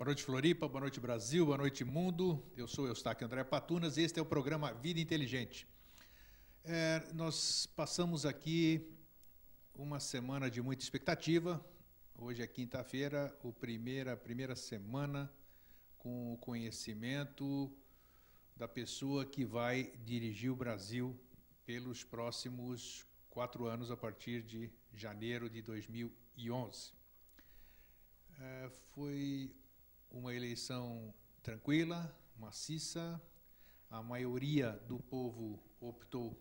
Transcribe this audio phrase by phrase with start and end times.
[0.00, 0.66] Boa noite, Floripa.
[0.66, 1.44] Boa noite, Brasil.
[1.44, 2.42] Boa noite, mundo.
[2.56, 5.68] Eu sou Eustáquio André Patunas e este é o programa Vida Inteligente.
[6.64, 8.96] É, nós passamos aqui
[9.74, 11.62] uma semana de muita expectativa.
[12.18, 15.30] Hoje é quinta-feira, a primeira, primeira semana
[15.98, 17.70] com o conhecimento
[18.56, 21.14] da pessoa que vai dirigir o Brasil
[21.66, 26.90] pelos próximos quatro anos, a partir de janeiro de 2011.
[28.40, 29.54] É, foi
[30.10, 33.20] uma eleição tranquila, maciça.
[33.90, 36.36] A maioria do povo optou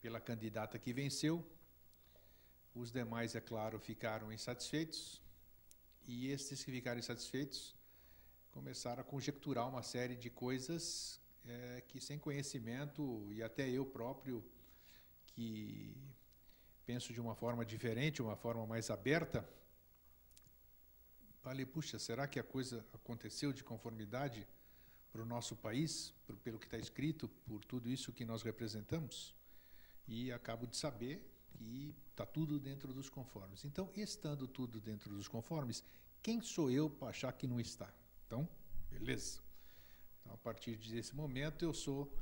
[0.00, 1.44] pela candidata que venceu.
[2.74, 5.20] Os demais, é claro, ficaram insatisfeitos.
[6.06, 7.76] E esses que ficaram insatisfeitos
[8.50, 14.44] começaram a conjecturar uma série de coisas é, que, sem conhecimento, e até eu próprio,
[15.26, 15.96] que
[16.86, 19.48] penso de uma forma diferente, uma forma mais aberta,
[21.48, 24.46] Falei, puxa, será que a coisa aconteceu de conformidade
[25.10, 29.34] para o nosso país, por, pelo que está escrito, por tudo isso que nós representamos?
[30.06, 33.64] E acabo de saber que está tudo dentro dos conformes.
[33.64, 35.82] Então, estando tudo dentro dos conformes,
[36.22, 37.90] quem sou eu para achar que não está?
[38.26, 38.46] Então,
[38.90, 39.40] beleza.
[40.20, 42.14] Então, a partir desse momento, eu sou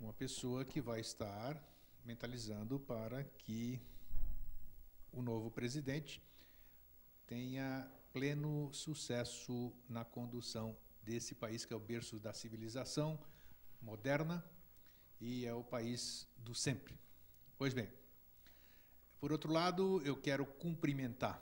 [0.00, 1.62] uma pessoa que vai estar
[2.04, 3.80] mentalizando para que
[5.12, 6.20] o novo presidente
[7.24, 13.18] tenha pleno sucesso na condução desse país que é o berço da civilização
[13.80, 14.44] moderna
[15.20, 16.98] e é o país do sempre.
[17.56, 17.88] Pois bem,
[19.20, 21.40] por outro lado, eu quero cumprimentar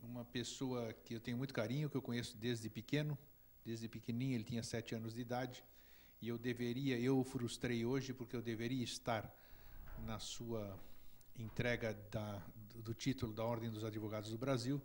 [0.00, 3.18] uma pessoa que eu tenho muito carinho, que eu conheço desde pequeno,
[3.64, 5.64] desde pequenininho, ele tinha sete anos de idade,
[6.20, 9.32] e eu deveria, eu o frustrei hoje porque eu deveria estar
[10.04, 10.78] na sua
[11.36, 12.42] entrega da,
[12.76, 14.80] do título da Ordem dos Advogados do Brasil,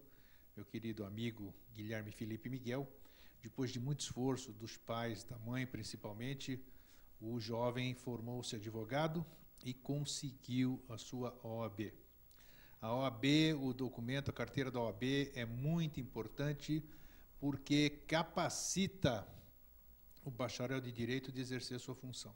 [0.55, 2.87] meu querido amigo Guilherme Felipe Miguel.
[3.41, 6.63] Depois de muito esforço dos pais, da mãe principalmente,
[7.19, 9.25] o jovem formou-se advogado
[9.63, 11.91] e conseguiu a sua OAB.
[12.79, 13.25] A OAB,
[13.61, 16.83] o documento, a carteira da OAB é muito importante
[17.39, 19.27] porque capacita
[20.23, 22.33] o bacharel de direito de exercer sua função.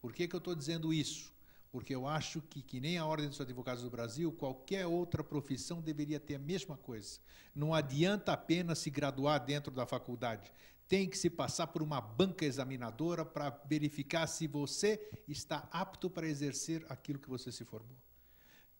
[0.00, 1.34] Por que, que eu estou dizendo isso?
[1.76, 5.82] Porque eu acho que, que nem a Ordem dos Advogados do Brasil, qualquer outra profissão
[5.82, 7.20] deveria ter a mesma coisa.
[7.54, 10.50] Não adianta apenas se graduar dentro da faculdade.
[10.88, 14.98] Tem que se passar por uma banca examinadora para verificar se você
[15.28, 17.98] está apto para exercer aquilo que você se formou.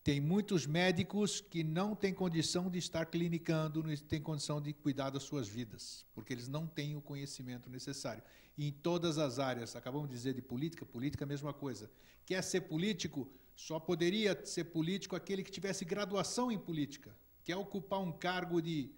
[0.07, 5.11] Tem muitos médicos que não têm condição de estar clinicando, não têm condição de cuidar
[5.11, 8.23] das suas vidas, porque eles não têm o conhecimento necessário.
[8.57, 11.91] E em todas as áreas, acabamos de dizer de política, política é a mesma coisa.
[12.25, 17.13] Quer ser político, só poderia ser político aquele que tivesse graduação em política.
[17.43, 18.93] Quer ocupar um cargo de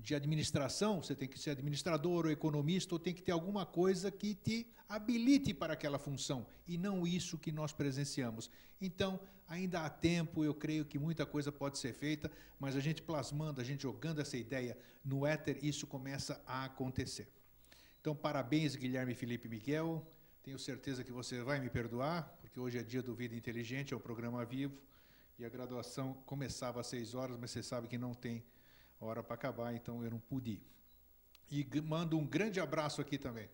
[0.00, 4.10] de administração, você tem que ser administrador ou economista, ou tem que ter alguma coisa
[4.10, 8.50] que te habilite para aquela função, e não isso que nós presenciamos.
[8.80, 13.02] Então, ainda há tempo, eu creio que muita coisa pode ser feita, mas a gente
[13.02, 17.28] plasmando, a gente jogando essa ideia no éter, isso começa a acontecer.
[18.00, 20.06] Então, parabéns, Guilherme Felipe Miguel.
[20.42, 23.96] Tenho certeza que você vai me perdoar, porque hoje é dia do Vida Inteligente, é
[23.96, 24.80] o programa vivo,
[25.38, 28.44] e a graduação começava às seis horas, mas você sabe que não tem
[29.00, 30.62] hora para acabar, então eu não pude ir.
[31.50, 33.48] E mando um grande abraço aqui também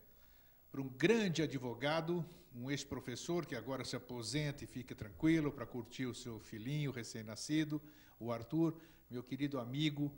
[0.75, 6.07] para um grande advogado, um ex-professor que agora se aposenta e fica tranquilo para curtir
[6.07, 7.83] o seu filhinho recém-nascido,
[8.19, 10.13] o Arthur, meu querido amigo,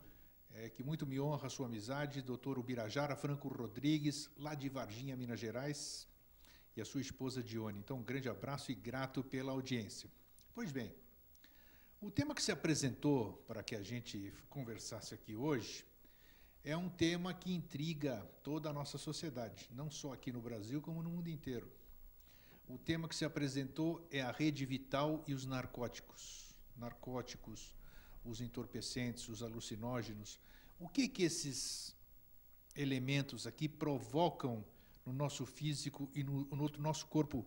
[0.50, 5.16] é, que muito me honra a sua amizade, doutor Ubirajara Franco Rodrigues, lá de Varginha,
[5.16, 6.06] Minas Gerais,
[6.76, 7.78] e a sua esposa Dione.
[7.78, 10.10] Então, um grande abraço e grato pela audiência.
[10.54, 10.94] Pois bem,
[12.00, 15.86] o tema que se apresentou para que a gente conversasse aqui hoje
[16.62, 21.02] é um tema que intriga toda a nossa sociedade, não só aqui no Brasil, como
[21.02, 21.70] no mundo inteiro.
[22.68, 26.56] O tema que se apresentou é a rede vital e os narcóticos.
[26.76, 27.74] Narcóticos,
[28.24, 30.40] os entorpecentes, os alucinógenos.
[30.78, 31.96] O que que esses
[32.74, 34.64] elementos aqui provocam
[35.04, 37.46] no nosso físico e no, no nosso corpo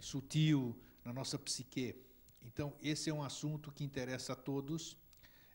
[0.00, 0.74] sutil,
[1.04, 1.94] na nossa psique?
[2.40, 4.96] Então, esse é um assunto que interessa a todos.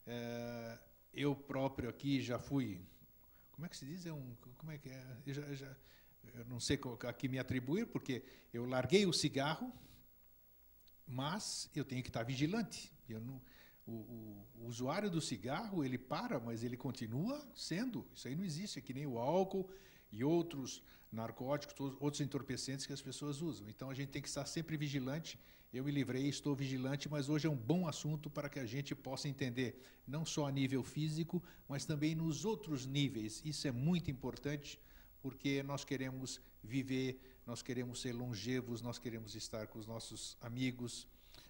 [0.06, 0.78] É,
[1.12, 2.80] eu próprio aqui já fui.
[3.52, 4.06] Como é que se diz?
[4.06, 5.18] É um, como é que é?
[5.26, 5.76] Eu, já, já,
[6.34, 8.24] eu não sei a que me atribuir, porque
[8.54, 9.72] eu larguei o cigarro,
[11.08, 12.92] mas eu tenho que estar vigilante.
[13.10, 13.42] Não,
[13.86, 18.08] o, o, o, usuário do cigarro, ele para, mas ele continua sendo.
[18.16, 19.70] Isso aí não existe, é que nem o álcool,
[20.12, 23.68] e outros narcóticos, outros entorpecentes que as pessoas usam.
[23.70, 25.38] Então a gente tem que estar sempre vigilante.
[25.74, 28.94] Eu me livrei, estou vigilante, mas hoje é um bom assunto para que a gente
[28.94, 33.42] possa entender, não só a nível físico, mas também nos outros níveis.
[33.46, 34.80] Isso é muito importante,
[35.22, 41.08] porque nós queremos viver, nós queremos ser longevos, nós queremos estar com os nossos amigos.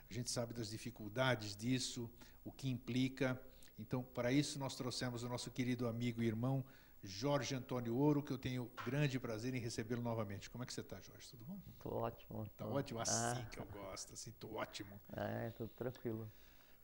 [0.09, 2.09] A gente sabe das dificuldades disso,
[2.43, 3.39] o que implica.
[3.79, 6.63] Então, para isso, nós trouxemos o nosso querido amigo e irmão
[7.03, 10.49] Jorge Antônio Ouro, que eu tenho grande prazer em recebê-lo novamente.
[10.49, 11.29] Como é que você está, Jorge?
[11.31, 11.59] Tudo bom?
[11.75, 12.43] Estou ótimo.
[12.43, 12.99] Está ótimo?
[12.99, 13.47] Assim ah.
[13.51, 14.99] que eu gosto, assim, estou ótimo.
[15.13, 16.31] É, tudo tranquilo.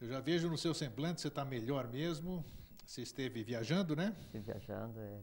[0.02, 2.44] Eu já vejo no seu semblante, você está melhor mesmo.
[2.86, 4.16] Você esteve viajando, né?
[4.22, 5.22] Estive viajando, é.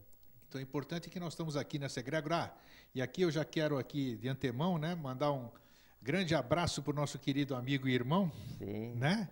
[0.55, 2.45] Então é importante que nós estamos aqui nessa egrégora.
[2.45, 2.53] Ah,
[2.93, 5.49] e aqui eu já quero aqui de antemão, né, mandar um
[6.01, 8.95] grande abraço para o nosso querido amigo e irmão, Sim.
[8.95, 9.29] né?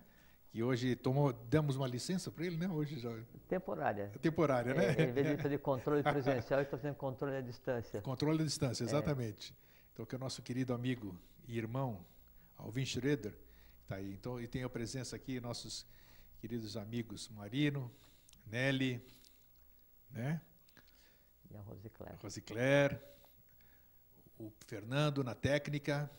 [0.50, 2.68] que hoje tomou, damos uma licença para ele, né?
[2.68, 3.10] Hoje já.
[3.48, 4.12] Temporária.
[4.14, 4.94] É temporária, né?
[4.98, 8.02] É, em vez de fazer controle presencial, ele está fazendo controle à distância.
[8.02, 9.52] Controle à distância, exatamente.
[9.52, 9.56] É.
[9.94, 11.18] Então, que é o nosso querido amigo
[11.48, 12.04] e irmão,
[12.58, 13.34] Alvin Schroeder,
[13.82, 14.12] está aí.
[14.12, 15.86] Então, e tem a presença aqui, nossos
[16.38, 17.90] queridos amigos Marino,
[18.46, 19.02] Nelly,
[20.10, 20.38] né?
[21.54, 22.18] E a Rosicler.
[22.20, 23.00] Rosicler,
[24.36, 26.10] o Fernando na técnica.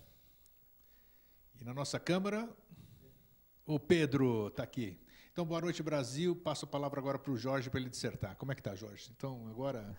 [1.59, 2.49] E na nossa câmara,
[3.65, 4.97] o Pedro está aqui.
[5.33, 6.37] Então, boa noite, Brasil.
[6.37, 8.37] Passo a palavra agora para o Jorge para ele dissertar.
[8.37, 9.11] Como é que está, Jorge?
[9.13, 9.97] Então, agora.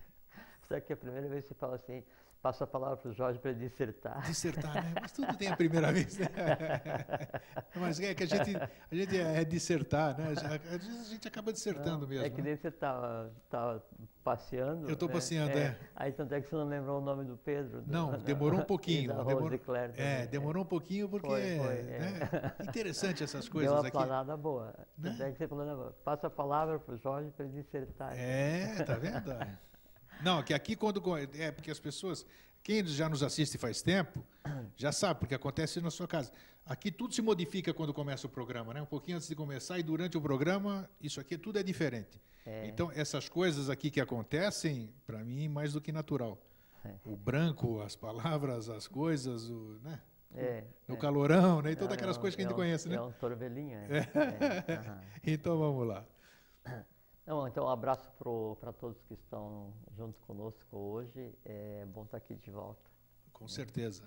[0.68, 2.04] Será que é a primeira vez que você fala assim,
[2.44, 4.20] passo a palavra para o Jorge para dissertar?
[4.26, 4.92] Dissertar, né?
[5.00, 6.26] Mas tudo tem a primeira vez, né?
[7.74, 10.28] Mas é que a gente, a gente é dissertar, né?
[10.28, 12.26] Às vezes a gente acaba dissertando Não, mesmo.
[12.26, 12.50] É que né?
[12.50, 13.80] nem você estava tá, tá
[14.22, 14.86] passeando.
[14.86, 15.14] Eu estou né?
[15.14, 15.62] passeando, é.
[15.62, 15.78] é.
[15.96, 17.80] Aí tanto é que você não lembrou o nome do Pedro.
[17.80, 19.08] Do, não, demorou um pouquinho.
[19.08, 22.28] da demorou, Claire é, demorou um pouquinho porque foi, foi, né?
[22.58, 22.62] é.
[22.62, 23.96] interessante essas coisas Deu uma aqui.
[23.96, 24.66] planada boa.
[24.98, 25.10] Né?
[25.12, 28.12] Tanto é que você falou, passa a palavra para o Jorge para ele dissertar.
[28.14, 29.34] É, tá vendo?
[30.24, 31.02] Não, que aqui quando
[31.38, 32.24] é porque as pessoas,
[32.62, 34.24] quem já nos assiste faz tempo,
[34.76, 36.32] já sabe porque acontece na sua casa.
[36.66, 38.80] Aqui tudo se modifica quando começa o programa, né?
[38.80, 42.20] Um pouquinho antes de começar e durante o programa, isso aqui tudo é diferente.
[42.46, 42.66] É.
[42.66, 46.38] Então, essas coisas aqui que acontecem, para mim, mais do que natural.
[46.84, 46.94] É.
[47.04, 50.00] O branco, as palavras, as coisas, o, né?
[50.34, 50.98] É, no é.
[50.98, 51.72] calorão, né?
[51.72, 52.96] E todas aquelas é coisas que a é gente um- conhece, né?
[52.96, 53.98] É um torvelinho, é.
[53.98, 55.00] É.
[55.32, 56.04] Então, vamos lá.
[57.26, 58.10] Não, então, um abraço
[58.60, 61.32] para todos que estão junto conosco hoje.
[61.44, 62.82] É bom estar aqui de volta.
[63.32, 64.04] Com certeza.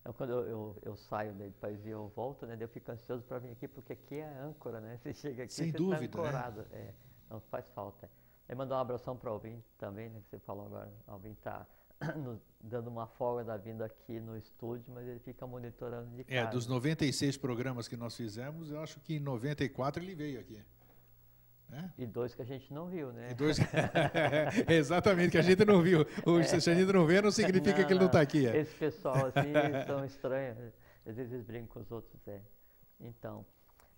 [0.00, 3.24] Então, quando eu, eu, eu saio do país e eu volto, né, eu fico ansioso
[3.24, 4.98] para vir aqui, porque aqui é âncora, né?
[5.02, 6.28] Você chega aqui, Sem você dúvida, está né?
[6.28, 6.66] ancorado.
[6.72, 6.94] É,
[7.30, 8.10] não faz falta.
[8.48, 10.92] E mandar um abração para o Alvin também, né, que você falou agora.
[11.06, 11.66] O Alvin está
[12.60, 16.40] dando uma folga da vinda aqui no estúdio, mas ele fica monitorando de casa.
[16.40, 20.62] É, dos 96 programas que nós fizemos, eu acho que em 94 ele veio aqui.
[21.68, 21.92] Né?
[21.98, 23.30] E dois que a gente não viu, né?
[23.32, 23.58] E dois...
[24.68, 26.06] Exatamente, que a gente não viu.
[26.24, 28.46] O, Se a gente não vê, não significa que ele não está aqui.
[28.46, 28.56] É.
[28.56, 29.52] Esse pessoal, assim,
[29.86, 30.72] são estranhos.
[31.04, 32.40] Às vezes eles brincam com os outros, é.
[33.00, 33.44] Então,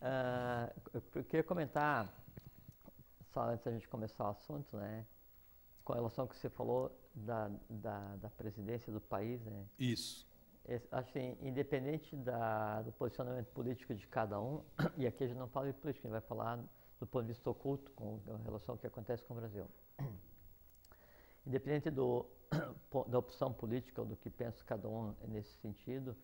[0.01, 2.13] ah, eu queria comentar,
[3.33, 5.05] só antes da gente começar o assunto, né?
[5.85, 9.67] Com relação ao que você falou da, da, da presidência do país, né?
[9.79, 10.27] Isso.
[11.13, 14.63] Que independente da, do posicionamento político de cada um,
[14.99, 16.59] e aqui a gente não fala de política, a gente vai falar
[16.99, 19.67] do ponto de vista oculto com relação ao que acontece com o Brasil.
[21.47, 22.27] Independente do,
[23.09, 26.17] da opção política ou do que pensa cada um nesse sentido,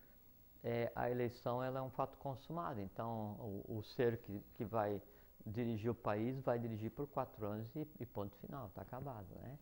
[0.63, 2.81] é, a eleição ela é um fato consumado.
[2.81, 5.01] Então, o, o ser que, que vai
[5.45, 9.27] dirigir o país vai dirigir por quatro anos e, e ponto final, está acabado.
[9.41, 9.57] Né?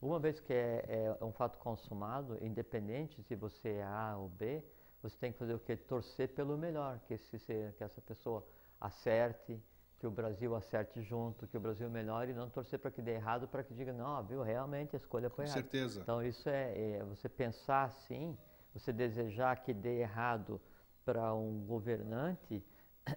[0.00, 4.62] Uma vez que é, é um fato consumado, independente se você é A ou B,
[5.02, 5.76] você tem que fazer o quê?
[5.76, 8.46] Torcer pelo melhor, que, esse ser, que essa pessoa
[8.78, 9.58] acerte,
[9.98, 13.12] que o Brasil acerte junto, que o Brasil melhore e não torcer para que dê
[13.12, 15.60] errado, para que diga, não, viu, realmente a escolha Com foi errada.
[15.62, 16.00] certeza.
[16.02, 18.36] Então isso é, é você pensar assim,
[18.74, 20.60] você desejar que dê errado
[21.04, 22.62] para um governante,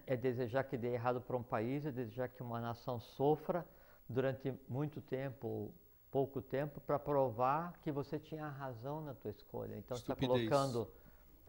[0.05, 3.65] é desejar que dê errado para um país, é desejar que uma nação sofra
[4.07, 5.73] durante muito tempo, ou
[6.11, 9.75] pouco tempo, para provar que você tinha razão na tua escolha.
[9.75, 10.49] Então você está Estupidez.
[10.49, 10.91] colocando,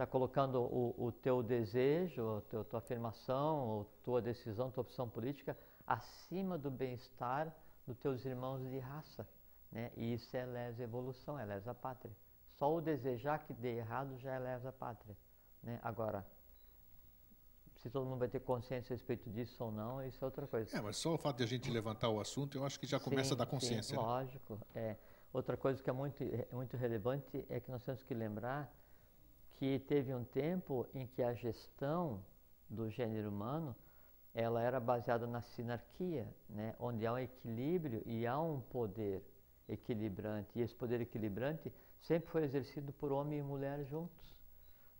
[0.00, 5.06] tá colocando o, o teu desejo, a teu, tua afirmação, ou tua decisão, tua opção
[5.06, 5.54] política
[5.86, 7.54] acima do bem-estar
[7.86, 9.28] dos teus irmãos de raça.
[9.70, 9.92] Né?
[9.98, 12.16] E isso é lesa evolução, é lesa pátria.
[12.52, 15.14] Só o desejar que dê errado já é lesa pátria.
[15.62, 15.78] Né?
[15.82, 16.26] Agora,
[17.76, 20.74] se todo mundo vai ter consciência a respeito disso ou não, isso é outra coisa.
[20.74, 22.98] É, mas só o fato de a gente levantar o assunto, eu acho que já
[22.98, 23.96] começa Sim, a dar sim, consciência.
[23.98, 24.02] né?
[24.02, 24.58] lógico.
[24.74, 24.96] É.
[25.30, 28.74] Outra coisa que é muito, é muito relevante é que nós temos que lembrar
[29.60, 32.24] que teve um tempo em que a gestão
[32.66, 33.76] do gênero humano
[34.32, 36.74] ela era baseada na sinarquia, né?
[36.78, 39.22] onde há um equilíbrio e há um poder.
[39.68, 40.58] equilibrante.
[40.58, 44.34] E esse poder equilibrante sempre foi exercido por homem e mulher juntos.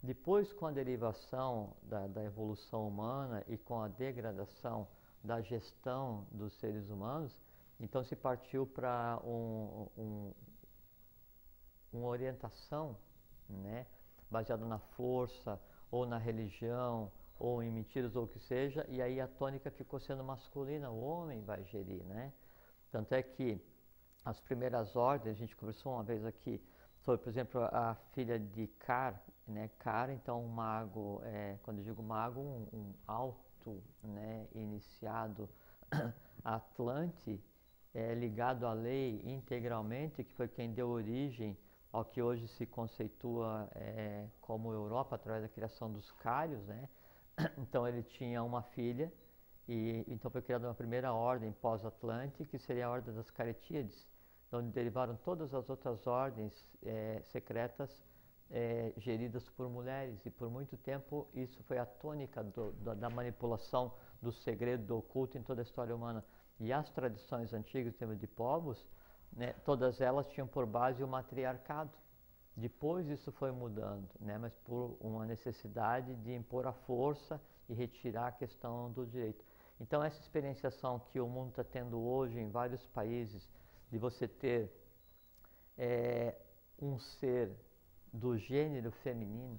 [0.03, 4.87] Depois, com a derivação da, da evolução humana e com a degradação
[5.25, 7.35] da gestão dos seres humanos,
[7.81, 10.35] então se partiu para um, um,
[11.93, 12.97] uma orientação
[13.49, 13.87] né,
[14.31, 15.61] baseada na força,
[15.91, 19.99] ou na religião, ou em mentiras, ou o que seja, e aí a tônica ficou
[19.99, 22.33] sendo masculina, o homem vai gerir, né?
[22.91, 23.61] Tanto é que
[24.25, 26.63] as primeiras ordens, a gente conversou uma vez aqui
[27.01, 29.71] sobre, por exemplo, a filha de Car, né?
[29.79, 35.49] Car, então um mago, é, quando eu digo mago, um, um alto, né, iniciado
[36.45, 37.43] Atlante,
[37.95, 41.57] é, ligado à lei integralmente, que foi quem deu origem
[41.93, 46.89] ao que hoje se conceitua é, como Europa através da criação dos cários, né?
[47.59, 49.13] Então ele tinha uma filha
[49.69, 54.07] e então foi criada uma primeira ordem pós-Atlante, que seria a ordem das Caretíades,
[54.53, 58.03] onde derivaram todas as outras ordens é, secretas
[58.51, 60.25] é, geridas por mulheres.
[60.27, 65.39] E por muito tempo isso foi a tônica do, da manipulação do segredo, do oculto
[65.39, 66.25] em toda a história humana.
[66.59, 68.87] E as tradições antigas, em termos de povos,
[69.33, 71.91] né, todas elas tinham por base o matriarcado.
[72.57, 78.27] Depois isso foi mudando, né, mas por uma necessidade de impor a força e retirar
[78.27, 79.45] a questão do direito.
[79.81, 83.49] Então, essa experienciação que o mundo está tendo hoje em vários países,
[83.91, 84.71] de você ter
[85.79, 86.37] é,
[86.81, 87.51] um ser
[88.13, 89.59] do gênero feminino,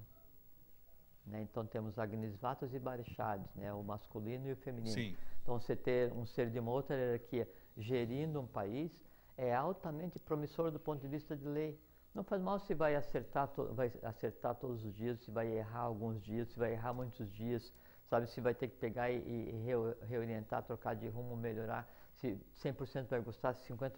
[1.26, 1.42] né?
[1.42, 3.72] então temos Agnisvatas e Barichads, né?
[3.72, 4.94] o masculino e o feminino.
[4.94, 5.16] Sim.
[5.42, 8.92] Então, você ter um ser de uma outra hierarquia gerindo um país
[9.36, 11.80] é altamente promissor do ponto de vista de lei.
[12.14, 16.20] Não faz mal se vai acertar, vai acertar todos os dias, se vai errar alguns
[16.20, 17.72] dias, se vai errar muitos dias,
[18.08, 18.26] sabe?
[18.26, 23.20] Se vai ter que pegar e, e reorientar, trocar de rumo, melhorar, se 100% vai
[23.20, 23.92] gostar, se 50%.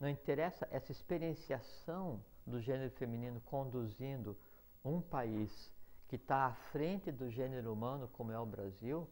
[0.00, 4.36] Não interessa, essa experienciação do gênero feminino conduzindo
[4.84, 5.72] um país
[6.08, 9.08] que está à frente do gênero humano, como é o Brasil,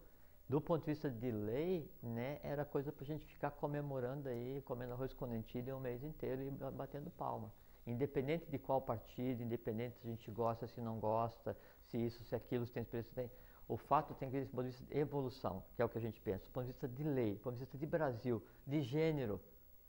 [0.48, 4.62] do ponto de vista de lei, né, era coisa para a gente ficar comemorando aí,
[4.62, 7.52] comendo arroz com lentilha um mês inteiro e batendo palma.
[7.86, 12.34] Independente de qual partido, independente se a gente gosta, se não gosta, se isso, se
[12.34, 13.30] aquilo, se tem experiência, tem.
[13.66, 15.98] O fato tem que ver do ponto de vista de evolução, que é o que
[15.98, 18.42] a gente pensa, do ponto de vista de lei, do ponto de vista de Brasil,
[18.66, 19.38] de gênero.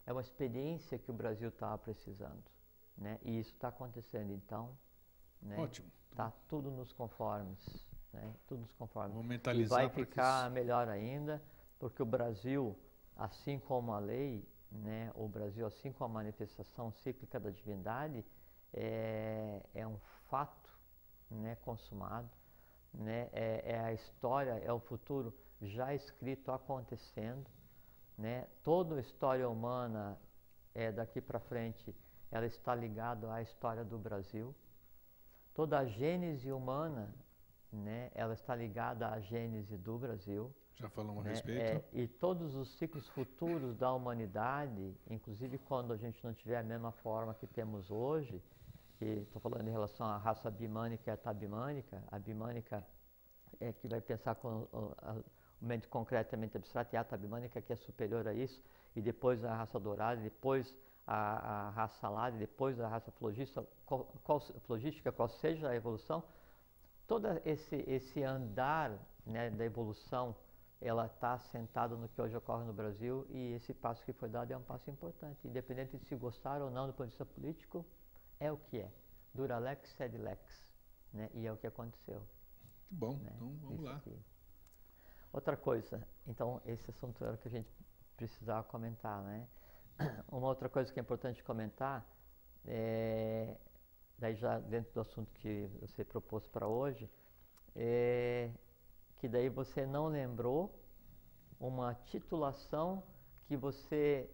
[0.06, 2.44] É uma experiência que o Brasil estava precisando.
[2.98, 3.18] Né?
[3.24, 4.34] E isso está acontecendo.
[4.34, 4.78] Então,
[5.42, 5.58] né?
[5.58, 5.90] Ótimo.
[6.12, 7.89] Está tudo nos conformes.
[8.14, 8.34] Né?
[8.48, 9.14] Tudo nos conformes.
[9.14, 10.54] Vamos mentalizar e vai ficar isso...
[10.54, 11.42] melhor ainda,
[11.78, 12.78] porque o Brasil,
[13.16, 18.26] assim como a lei, né, o Brasil, assim como a manifestação cíclica da divindade,
[18.74, 19.98] é, é um
[20.30, 20.70] fato
[21.30, 22.30] né, consumado,
[22.94, 27.46] né, é, é, a história, é o futuro já escrito, acontecendo.
[28.18, 30.20] Né, toda a história humana,
[30.76, 31.96] é, daqui para frente,
[32.30, 34.54] ela está ligada à história do Brasil.
[35.54, 37.14] Toda a gênese humana
[37.72, 40.54] né, ela está ligada à gênese do Brasil.
[40.76, 41.62] Já falamos né, a respeito.
[41.62, 46.64] É, e todos os ciclos futuros da humanidade, inclusive quando a gente não tiver a
[46.64, 48.42] mesma forma que temos hoje,
[48.98, 52.86] que estou falando em relação à raça bimânica e à tabimânica, a bimânica
[53.60, 55.14] é que vai pensar com o, a,
[55.62, 58.62] o mente concretamente abstrato e a tabimânica que é superior a isso,
[58.96, 60.74] e depois a raça dourada, depois
[61.06, 66.24] a, a raça alada, depois a raça flogística, qual, qual, flogística, qual seja a evolução,
[67.10, 70.36] todo esse, esse andar né, da evolução,
[70.80, 74.54] ela está assentada no que hoje ocorre no Brasil e esse passo que foi dado
[74.54, 75.46] é um passo importante.
[75.48, 77.84] Independente de se gostar ou não do ponto de vista político,
[78.40, 78.92] é o que é.
[79.34, 80.40] Dura lex, sed lex.
[81.12, 81.30] Né?
[81.34, 82.22] E é o que aconteceu.
[82.92, 83.32] Bom, né?
[83.36, 83.96] então vamos Isso lá.
[83.96, 84.20] Aqui.
[85.34, 87.70] Outra coisa, então esse assunto era o que a gente
[88.16, 89.48] precisava comentar, né?
[90.32, 92.06] Uma outra coisa que é importante comentar
[92.66, 93.58] é
[94.20, 97.10] daí já dentro do assunto que você propôs para hoje,
[97.76, 98.52] é
[99.18, 100.74] que daí você não lembrou
[101.60, 103.04] uma titulação
[103.48, 104.30] que você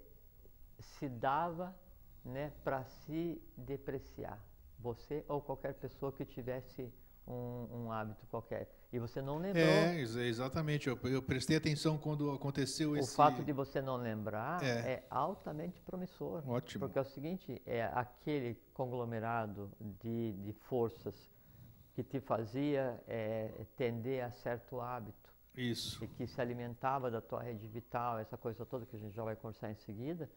[0.79, 1.75] se dava
[2.23, 4.39] né, para se depreciar.
[4.79, 6.93] Você ou qualquer pessoa que tivesse
[7.27, 8.69] um, um, hábito qualquer.
[8.91, 9.63] E você não lembrou.
[9.63, 10.87] É, exatamente.
[10.87, 13.11] Eu, eu prestei atenção quando aconteceu o esse.
[13.11, 14.67] O fato de você não lembrar é.
[14.67, 15.07] é.
[15.09, 16.43] altamente promissor.
[16.47, 16.85] Ótimo.
[16.85, 21.29] Porque é o seguinte: é aquele conglomerado de, de forças
[21.93, 25.33] que te fazia é, tender a certo hábito.
[25.55, 26.03] Isso.
[26.03, 29.23] E que se alimentava da tua rede vital, essa coisa toda que a gente já
[29.23, 30.29] vai conversar em seguida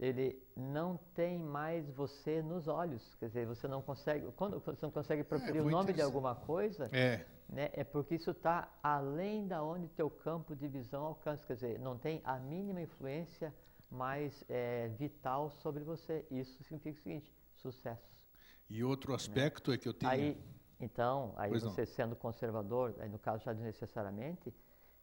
[0.00, 3.14] ele não tem mais você nos olhos.
[3.16, 6.34] Quer dizer, você não consegue, quando você não consegue proferir é, o nome de alguma
[6.34, 11.46] coisa, é, né, é porque isso está além da onde teu campo de visão alcança.
[11.46, 13.52] Quer dizer, não tem a mínima influência
[13.90, 16.24] mais é, vital sobre você.
[16.30, 18.24] Isso significa o seguinte: sucesso.
[18.68, 19.76] E outro aspecto né?
[19.76, 20.12] é que eu tenho.
[20.12, 20.40] Aí,
[20.78, 21.88] então, aí pois você não.
[21.88, 24.54] sendo conservador, aí no caso já desnecessariamente,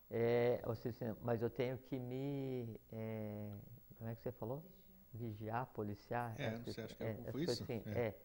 [0.09, 2.79] é, você, mas eu tenho que me.
[2.93, 3.51] É,
[3.97, 4.63] como é que você falou?
[5.13, 6.33] Vigiar, policiar.
[6.37, 7.63] É, não sei, acho que é, foi isso.
[7.63, 7.99] Assim, é.
[7.99, 8.21] é.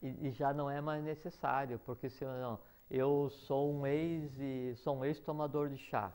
[0.00, 2.60] E, e, já não é mais necessário, porque se eu não.
[2.90, 6.12] Eu sou um ex e sou um ex-tomador de chá,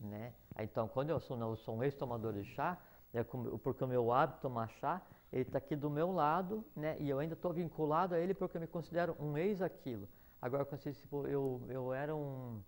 [0.00, 0.32] né?
[0.58, 2.78] Então, quando eu sou, não, eu sou um ex-tomador de chá,
[3.12, 6.96] é porque o meu hábito tomar chá, ele está aqui do meu lado, né?
[6.98, 10.08] E eu ainda estou vinculado a ele porque eu me considero um ex aquilo.
[10.40, 12.62] Agora, quando você, tipo, eu, eu era um,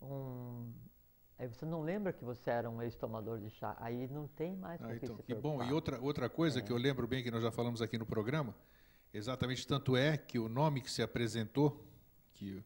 [0.00, 0.72] um
[1.38, 3.76] Aí você não lembra que você era um ex-tomador de chá.
[3.78, 5.62] Aí não tem mais ah, então, que bom.
[5.62, 6.62] E outra, outra coisa é.
[6.62, 8.52] que eu lembro bem, que nós já falamos aqui no programa,
[9.14, 11.87] exatamente tanto é que o nome que se apresentou,
[12.38, 12.64] que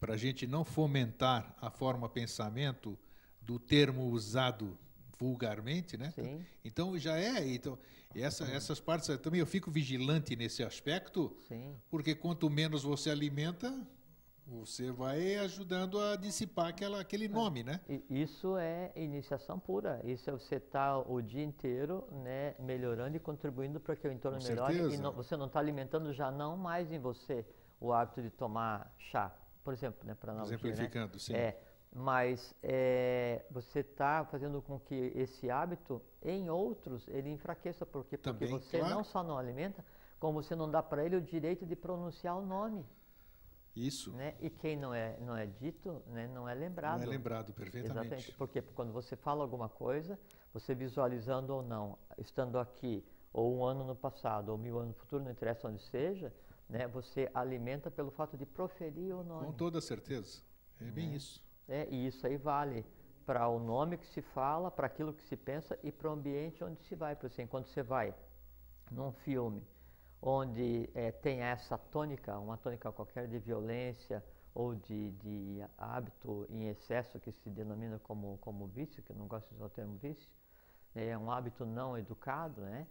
[0.00, 2.98] para a gente não fomentar a forma pensamento
[3.40, 4.76] do termo usado
[5.18, 6.10] vulgarmente, né?
[6.10, 6.44] Sim.
[6.64, 7.78] Então já é, então
[8.14, 11.74] essa, essas partes também eu fico vigilante nesse aspecto, Sim.
[11.88, 13.72] porque quanto menos você alimenta,
[14.46, 17.28] você vai ajudando a dissipar aquela, aquele é.
[17.28, 17.80] nome, né?
[18.10, 20.00] Isso é iniciação pura.
[20.04, 24.12] Isso é você estar tá o dia inteiro, né, melhorando e contribuindo para que o
[24.12, 24.74] entorno Com melhore.
[24.74, 24.94] Certeza.
[24.96, 27.46] E não, você não está alimentando já não mais em você
[27.84, 31.18] o hábito de tomar chá, por exemplo, né, para não exemplificando, né?
[31.18, 31.34] sim.
[31.34, 31.60] É,
[31.92, 38.46] mas é, você está fazendo com que esse hábito em outros ele enfraqueça porque porque
[38.46, 38.94] Também, você claro.
[38.94, 39.84] não só não alimenta,
[40.18, 42.84] como você não dá para ele o direito de pronunciar o nome.
[43.76, 44.12] Isso.
[44.12, 44.34] Né?
[44.40, 47.00] E quem não é, não é dito, né, não é lembrado.
[47.00, 48.06] Não é lembrado perfeitamente.
[48.06, 48.32] Exatamente.
[48.32, 50.18] Porque quando você fala alguma coisa,
[50.52, 54.94] você visualizando ou não, estando aqui, ou um ano no passado, ou mil anos no
[54.94, 56.32] futuro, não interessa onde seja,
[56.74, 59.46] né, você alimenta pelo fato de proferir o nome.
[59.46, 60.42] Com toda certeza.
[60.80, 61.16] É bem né?
[61.16, 61.40] isso.
[61.68, 62.84] É, e isso aí vale
[63.24, 66.64] para o nome que se fala, para aquilo que se pensa e para o ambiente
[66.64, 67.14] onde se vai.
[67.14, 68.12] Por exemplo, quando você vai
[68.90, 69.62] num filme
[70.20, 76.66] onde é, tem essa tônica, uma tônica qualquer de violência ou de, de hábito em
[76.68, 79.96] excesso que se denomina como, como vício, que eu não gosto de usar o termo
[79.98, 80.28] vício,
[80.92, 82.88] né, é um hábito não educado, né?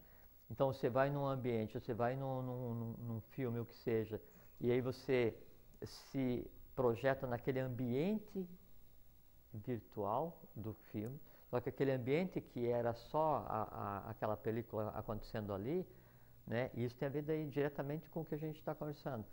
[0.50, 4.22] Então você vai num ambiente, você vai num, num, num filme, o que seja,
[4.60, 5.36] e aí você
[5.84, 8.48] se projeta naquele ambiente
[9.54, 15.54] virtual do filme, só que aquele ambiente que era só a, a, aquela película acontecendo
[15.54, 15.86] ali,
[16.48, 16.72] né?
[16.74, 19.26] E isso tem a ver daí diretamente com o que a gente está conversando.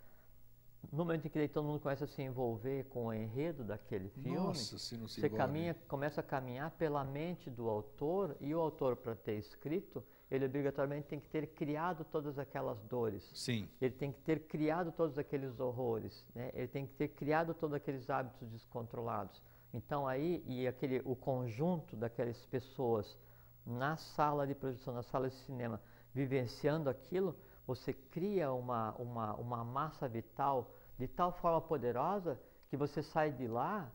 [0.90, 4.36] No momento em que todo mundo começa a se envolver com o enredo daquele filme,
[4.36, 8.60] Nossa, se não se você caminha, começa a caminhar pela mente do autor e o
[8.60, 13.28] autor para ter escrito, ele obrigatoriamente tem que ter criado todas aquelas dores.
[13.34, 13.68] Sim.
[13.80, 16.50] Ele tem que ter criado todos aqueles horrores, né?
[16.54, 19.42] Ele tem que ter criado todos aqueles hábitos descontrolados.
[19.74, 23.18] Então aí e aquele o conjunto daquelas pessoas
[23.66, 25.80] na sala de projeção, na sala de cinema,
[26.14, 33.02] vivenciando aquilo, você cria uma, uma, uma massa vital de tal forma poderosa que você
[33.02, 33.90] sai de lá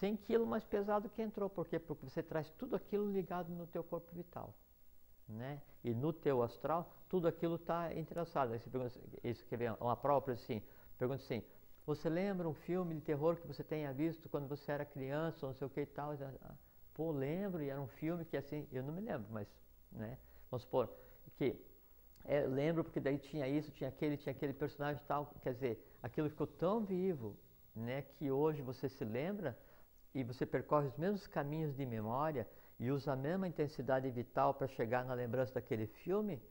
[0.00, 1.48] 100 quilos mais pesado que entrou.
[1.48, 1.78] Por quê?
[1.78, 4.54] Porque você traz tudo aquilo ligado no teu corpo vital.
[5.28, 5.60] Né?
[5.82, 8.52] E no teu astral, tudo aquilo está entrelaçado.
[8.52, 10.62] Aí você pergunta, isso que vem uma prova assim,
[10.98, 11.42] pergunta assim,
[11.86, 15.52] você lembra um filme de terror que você tenha visto quando você era criança, ou
[15.52, 16.12] não sei o que e tal?
[16.12, 16.54] Ah,
[16.94, 19.46] pô, lembro, e era um filme que assim, eu não me lembro, mas,
[19.92, 20.18] né?
[20.50, 20.90] Vamos supor,
[21.36, 21.60] que
[22.24, 26.30] é, lembro porque daí tinha isso, tinha aquele, tinha aquele personagem tal, quer dizer, aquilo
[26.30, 27.36] ficou tão vivo,
[27.74, 29.58] né, que hoje você se lembra
[30.14, 34.66] e você percorre os mesmos caminhos de memória e usa a mesma intensidade vital para
[34.66, 36.42] chegar na lembrança daquele filme,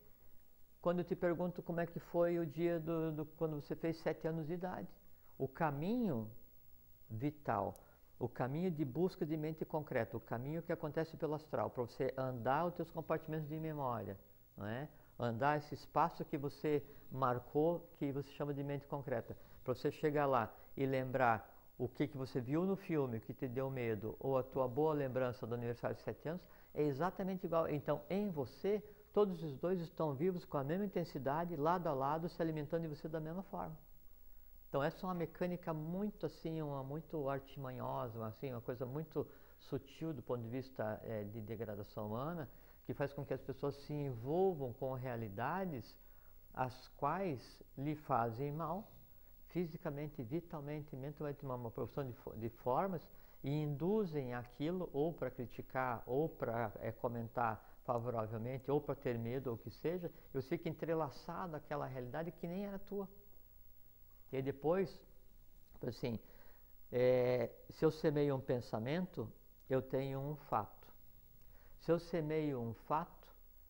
[0.82, 3.98] quando eu te pergunto como é que foi o dia do, do quando você fez
[3.98, 4.88] sete anos de idade.
[5.38, 6.30] O caminho
[7.10, 7.76] vital,
[8.20, 12.14] o caminho de busca de mente concreta, o caminho que acontece pelo astral, para você
[12.18, 14.18] andar os teus compartimentos de memória,
[14.58, 14.90] não é?
[15.18, 19.38] Andar esse espaço que você marcou, que você chama de mente concreta.
[19.64, 23.48] Para você chegar lá e lembrar o que, que você viu no filme que te
[23.48, 26.42] deu medo, ou a tua boa lembrança do aniversário de 7 anos,
[26.74, 27.68] é exatamente igual.
[27.70, 32.30] Então, em você, todos os dois estão vivos com a mesma intensidade, lado a lado,
[32.30, 33.78] se alimentando de você da mesma forma.
[34.70, 39.28] Então, essa é uma mecânica muito assim, uma muito artimanhosa, assim, uma coisa muito
[39.60, 42.50] sutil do ponto de vista é, de degradação humana,
[42.86, 45.96] que faz com que as pessoas se envolvam com realidades
[46.54, 48.93] as quais lhe fazem mal,
[49.54, 53.08] fisicamente, vitalmente, mentalmente, uma, uma profissão de, de formas,
[53.44, 59.50] e induzem aquilo ou para criticar, ou para é, comentar favoravelmente, ou para ter medo,
[59.50, 63.08] ou o que seja, eu fico entrelaçado àquela realidade que nem era tua.
[64.32, 65.00] E depois,
[65.86, 66.18] assim,
[66.92, 69.32] é, se eu semeio um pensamento,
[69.70, 70.88] eu tenho um fato.
[71.82, 73.28] Se eu semeio um fato,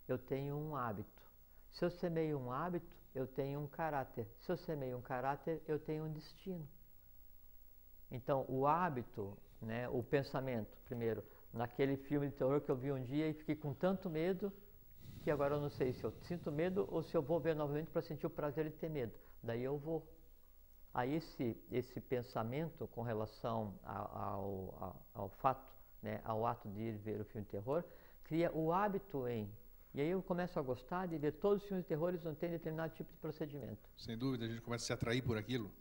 [0.07, 1.23] eu tenho um hábito.
[1.71, 4.27] Se eu semeio um hábito, eu tenho um caráter.
[4.39, 6.67] Se eu semeio um caráter, eu tenho um destino.
[8.11, 13.03] Então, o hábito, né, o pensamento, primeiro, naquele filme de terror que eu vi um
[13.03, 14.51] dia e fiquei com tanto medo
[15.23, 17.89] que agora eu não sei se eu sinto medo ou se eu vou ver novamente
[17.89, 19.13] para sentir o prazer de ter medo.
[19.41, 20.05] Daí eu vou.
[20.93, 26.97] Aí esse, esse pensamento com relação ao, ao, ao fato, né, ao ato de ir
[26.97, 27.83] ver o filme de terror,
[28.25, 29.49] cria o hábito em.
[29.93, 32.49] E aí eu começo a gostar de ver todos os filmes de terror onde tem
[32.49, 33.87] determinado tipo de procedimento.
[33.95, 35.71] Sem dúvida, a gente começa a se atrair por aquilo.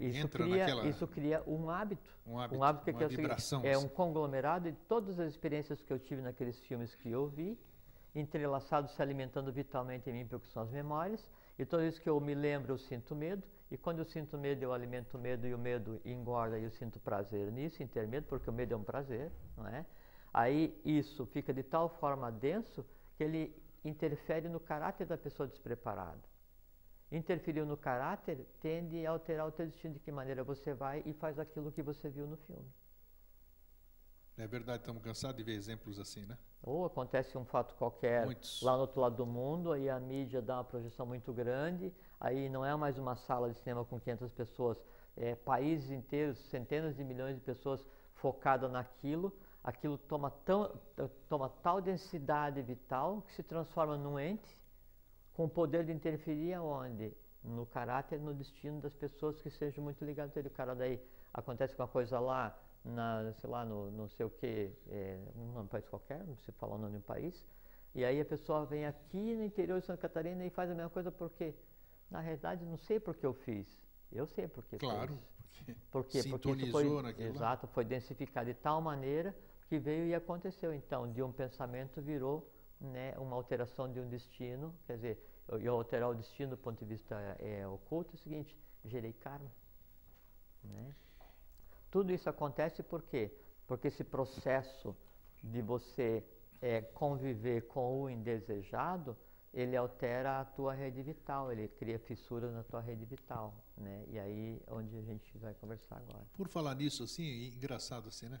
[0.00, 0.86] Isso, Entra cria, naquela...
[0.86, 2.10] isso cria um hábito.
[2.26, 3.60] Um hábito, um hábito que uma é, vibração.
[3.64, 7.58] é um conglomerado de todas as experiências que eu tive naqueles filmes que eu vi,
[8.14, 11.30] entrelaçados se alimentando vitalmente em mim, porque são as memórias.
[11.58, 13.44] E toda vez que eu me lembro, eu sinto medo.
[13.70, 16.70] E quando eu sinto medo, eu alimento o medo e o medo engorda e eu
[16.70, 19.86] sinto prazer nisso, em ter medo, porque o medo é um prazer, não é?
[20.32, 22.84] Aí isso fica de tal forma denso
[23.22, 26.32] que ele interfere no caráter da pessoa despreparada
[27.16, 31.12] interferiu no caráter, tende a alterar o teu destino de que maneira você vai e
[31.12, 32.72] faz aquilo que você viu no filme.
[34.38, 36.38] É verdade, estamos cansados de ver exemplos assim, né?
[36.62, 38.62] Ou acontece um fato qualquer Muitos.
[38.62, 42.48] lá no outro lado do mundo, aí a mídia dá uma projeção muito grande, aí
[42.48, 44.82] não é mais uma sala de cinema com 500 pessoas,
[45.14, 50.74] é países inteiros, centenas de milhões de pessoas focadas naquilo, aquilo toma, tão,
[51.28, 54.58] toma tal densidade vital que se transforma num ente
[55.34, 57.16] com o poder de interferir aonde?
[57.42, 60.48] No caráter, no destino das pessoas que sejam muito ligadas a ele.
[60.48, 61.00] O cara daí
[61.32, 65.88] acontece uma coisa lá, na, sei lá, no não sei o que, é, num país
[65.88, 67.44] qualquer, não se fala o nome de um país,
[67.94, 70.90] e aí a pessoa vem aqui no interior de Santa Catarina e faz a mesma
[70.90, 71.54] coisa porque,
[72.10, 73.66] na realidade, não sei porque eu fiz.
[74.10, 75.76] Eu sei porque claro, fiz.
[75.90, 76.22] Por quê?
[76.28, 76.86] Porque isso foi,
[77.18, 79.34] exato, foi densificado de tal maneira
[79.72, 80.74] que veio e aconteceu.
[80.74, 82.46] Então, de um pensamento virou
[82.78, 86.84] né, uma alteração de um destino, quer dizer, eu alterar o destino do ponto de
[86.84, 88.54] vista é, oculto é o seguinte,
[88.84, 89.50] gerei karma.
[90.62, 90.94] Né?
[91.90, 93.32] Tudo isso acontece por quê?
[93.66, 94.94] Porque esse processo
[95.42, 96.22] de você
[96.60, 99.16] é, conviver com o indesejado,
[99.54, 104.04] ele altera a tua rede vital, ele cria fissuras na tua rede vital, né?
[104.08, 106.26] E aí onde a gente vai conversar agora.
[106.34, 108.40] Por falar nisso, assim, engraçado assim, né?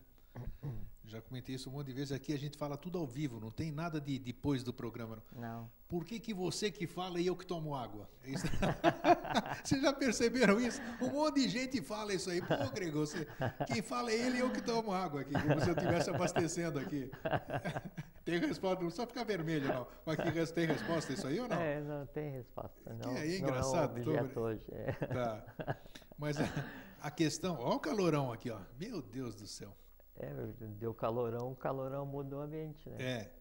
[1.04, 3.50] Já comentei isso um monte de vezes aqui, a gente fala tudo ao vivo, não
[3.50, 5.22] tem nada de depois do programa.
[5.32, 5.42] Não.
[5.42, 5.70] não.
[5.88, 8.08] Por que, que você que fala e eu que tomo água?
[8.24, 8.30] É
[9.62, 10.80] Vocês já perceberam isso?
[11.02, 12.40] Um monte de gente fala isso aí.
[12.40, 13.26] Pô, Gregor, você,
[13.66, 16.78] quem fala é ele e eu que tomo água aqui, como se eu estivesse abastecendo
[16.78, 17.10] aqui.
[18.24, 19.86] tem resposta, não só ficar vermelho, não.
[20.06, 21.60] Mas que, tem resposta isso aí ou não?
[21.60, 22.94] É, não tem resposta.
[22.94, 24.02] Não, é, é engraçado.
[24.02, 24.64] Não é um hoje.
[24.70, 24.92] É.
[24.92, 25.44] Tá.
[26.16, 26.48] Mas a,
[27.02, 28.60] a questão, olha o calorão aqui, ó.
[28.78, 29.76] Meu Deus do céu.
[30.22, 32.96] É, deu calorão, calorão mudou o ambiente, né?
[33.00, 33.32] É.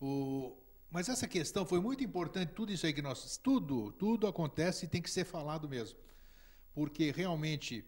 [0.00, 0.56] O,
[0.90, 3.36] mas essa questão foi muito importante, tudo isso aí que nós.
[3.36, 5.98] Tudo, tudo acontece e tem que ser falado mesmo.
[6.74, 7.84] Porque realmente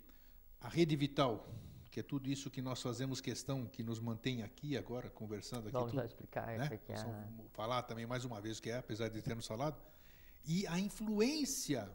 [0.61, 1.49] a rede vital,
[1.91, 5.73] que é tudo isso que nós fazemos questão, que nos mantém aqui agora, conversando aqui.
[5.73, 6.69] Vamos tudo, explicar né?
[6.69, 6.97] que é.
[7.53, 9.81] Falar também mais uma vez o que é, apesar de termos falado.
[10.45, 11.91] E a influência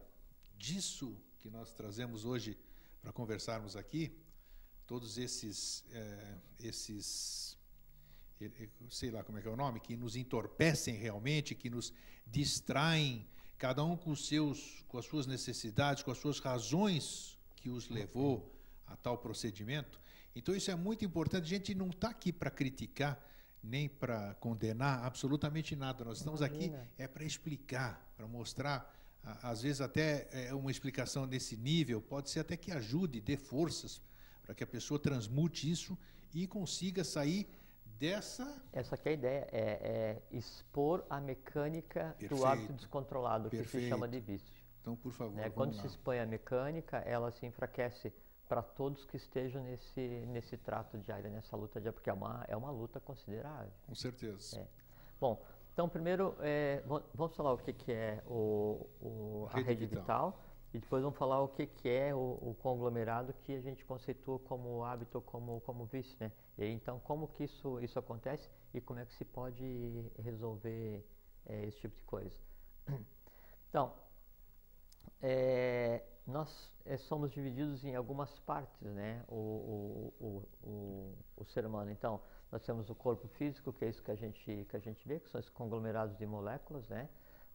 [0.57, 2.57] disso que nós trazemos hoje
[3.01, 4.17] para conversarmos aqui,
[4.85, 7.57] todos esses, é, esses,
[8.89, 11.93] sei lá como é que é o nome, que nos entorpecem realmente, que nos
[12.25, 17.89] distraem, cada um com, seus, com as suas necessidades, com as suas razões que os
[17.89, 18.53] levou
[18.85, 19.99] a tal procedimento.
[20.35, 21.45] Então isso é muito importante.
[21.45, 23.23] A gente não está aqui para criticar
[23.63, 26.03] nem para condenar absolutamente nada.
[26.03, 28.93] Nós estamos aqui é para explicar, para mostrar,
[29.41, 34.01] às vezes até é, uma explicação desse nível pode ser até que ajude, dê forças
[34.43, 35.97] para que a pessoa transmute isso
[36.33, 37.47] e consiga sair
[37.97, 38.61] dessa.
[38.71, 42.35] Essa é a ideia, é, é expor a mecânica Perfeito.
[42.35, 43.71] do hábito descontrolado, Perfeito.
[43.71, 44.53] que se chama de vício.
[44.81, 45.35] Então, por favor.
[45.35, 45.49] Né?
[45.49, 45.81] Quando lá.
[45.81, 48.13] se expõe a mecânica, ela se enfraquece
[48.47, 52.55] para todos que estejam nesse, nesse trato diário, nessa luta diária, porque é uma, é
[52.55, 53.71] uma luta considerável.
[53.87, 54.59] Com certeza.
[54.59, 54.67] É.
[55.19, 55.41] Bom,
[55.73, 60.01] então primeiro é, vamos falar o que, que é o, o a rede, rede vital.
[60.01, 63.85] vital e depois vamos falar o que, que é o, o, conglomerado que a gente
[63.85, 66.31] conceitua como hábito, como, como vício, né?
[66.57, 71.05] E aí, então, como que isso, isso acontece e como é que se pode resolver
[71.45, 72.35] é, esse tipo de coisa?
[73.69, 73.91] Então,
[75.19, 79.23] é, nós é, somos divididos em algumas partes, né?
[79.27, 81.89] O, o, o, o, ser humano.
[81.89, 85.07] Então, nós temos o corpo físico, que é isso que a gente, que a gente
[85.07, 87.09] vê, que são esses conglomerados de moléculas, né?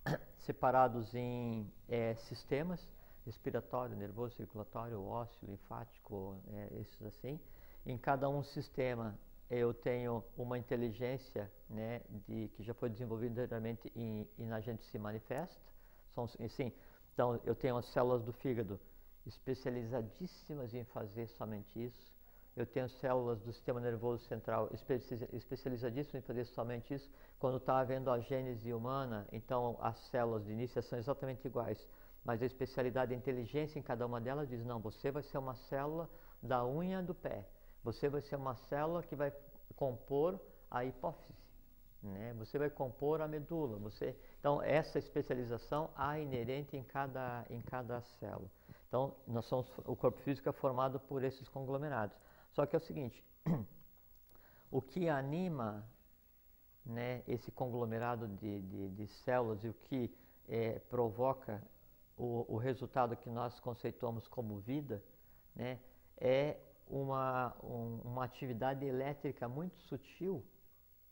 [0.38, 1.72] Separados em
[2.16, 2.84] sistemas
[3.28, 7.38] respiratório, nervoso, circulatório, ósseo, linfático, é, esses assim.
[7.84, 9.18] Em cada um sistema
[9.50, 14.84] eu tenho uma inteligência né, de, que já foi desenvolvida diretamente em, em a gente
[14.86, 15.60] se manifesta.
[16.14, 16.26] São,
[17.14, 18.80] então, eu tenho as células do fígado
[19.26, 22.14] especializadíssimas em fazer somente isso.
[22.56, 24.68] Eu tenho células do sistema nervoso central
[25.32, 27.10] especializadíssimas em fazer somente isso.
[27.38, 31.78] Quando está havendo a gênese humana, então as células de início são exatamente iguais.
[32.24, 35.54] Mas a especialidade da inteligência em cada uma delas diz: não, você vai ser uma
[35.54, 36.08] célula
[36.42, 37.46] da unha do pé.
[37.82, 39.32] Você vai ser uma célula que vai
[39.76, 41.38] compor a hipófise.
[42.02, 42.34] Né?
[42.38, 43.78] Você vai compor a medula.
[43.78, 44.16] Você...
[44.38, 48.50] Então, essa especialização há inerente em cada, em cada célula.
[48.88, 52.16] Então, nós somos, o corpo físico é formado por esses conglomerados.
[52.52, 53.22] Só que é o seguinte,
[54.70, 55.84] o que anima
[56.84, 60.14] né, esse conglomerado de, de, de, células e o que
[60.48, 61.62] é, provoca
[62.18, 65.02] o, o, resultado que nós conceituamos como vida,
[65.54, 65.78] né,
[66.16, 70.44] é uma, um, uma atividade elétrica muito sutil,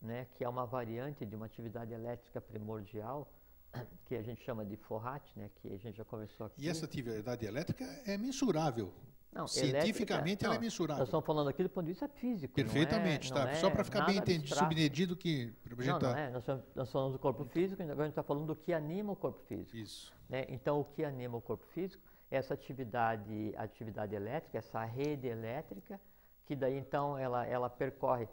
[0.02, 3.32] né, que é uma variante de uma atividade elétrica primordial,
[4.04, 6.64] que a gente chama de Forrat, né, que a gente já conversou aqui.
[6.64, 8.92] E essa atividade elétrica é mensurável.
[9.36, 11.00] Não, Cientificamente elétrica, ela é mensurável.
[11.00, 12.54] Nós estamos falando aqui do ponto de vista físico.
[12.54, 13.52] Perfeitamente, não é, tá?
[13.52, 15.52] Não Só para ficar bem entendido, submedido que.
[15.84, 16.30] Não, não é.
[16.30, 16.44] Nós,
[16.74, 19.40] nós falamos do corpo físico, agora a gente está falando do que anima o corpo
[19.46, 19.76] físico.
[19.76, 20.12] Isso.
[20.28, 20.46] Né?
[20.48, 26.00] Então, o que anima o corpo físico é essa atividade, atividade elétrica, essa rede elétrica,
[26.46, 28.26] que daí então ela, ela percorre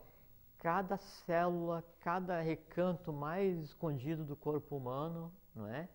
[0.59, 5.89] cada célula, cada recanto mais escondido do corpo humano, não é?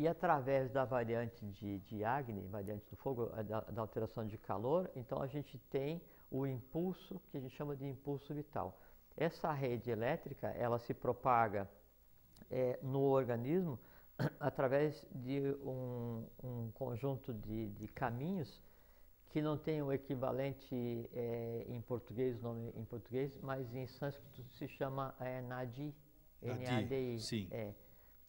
[0.00, 4.90] E através da variante de, de Agni, variante do fogo, da, da, alteração de calor,
[4.96, 8.80] então a gente tem o impulso que a gente chama de impulso vital.
[9.14, 11.68] Essa rede elétrica, ela se propaga
[12.50, 13.78] é, no organismo
[14.40, 18.62] através de um, um conjunto de, de, caminhos
[19.28, 24.66] que não tem o equivalente é, em português, nome em português, mas em sânscrito se
[24.66, 25.94] chama é, Nadi,
[26.40, 27.20] N-A-D-I.
[27.20, 27.48] Sim.
[27.50, 27.74] É.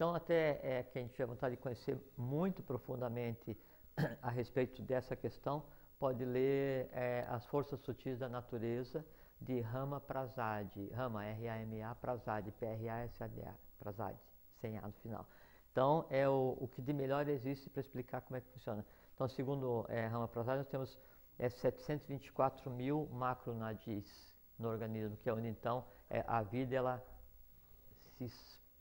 [0.02, 3.56] Então, até é, que a gente tiver vontade de conhecer muito profundamente
[4.20, 5.64] a respeito dessa questão,
[6.00, 9.06] pode ler é, As Forças Sutis da Natureza,
[9.40, 14.16] de Rama Prasad, Rama, R-A-M-A, Prasad, P-R-A-S-A-D-A, Prasad,
[14.60, 15.28] sem A no final.
[15.72, 18.84] Então, é o, o que de melhor existe para explicar como é que funciona.
[19.14, 20.98] Então, segundo é, Rama Prasad, nós temos
[21.38, 27.06] é, 724 mil macronadis no organismo, que é onde, então, é, a vida ela
[28.18, 28.28] se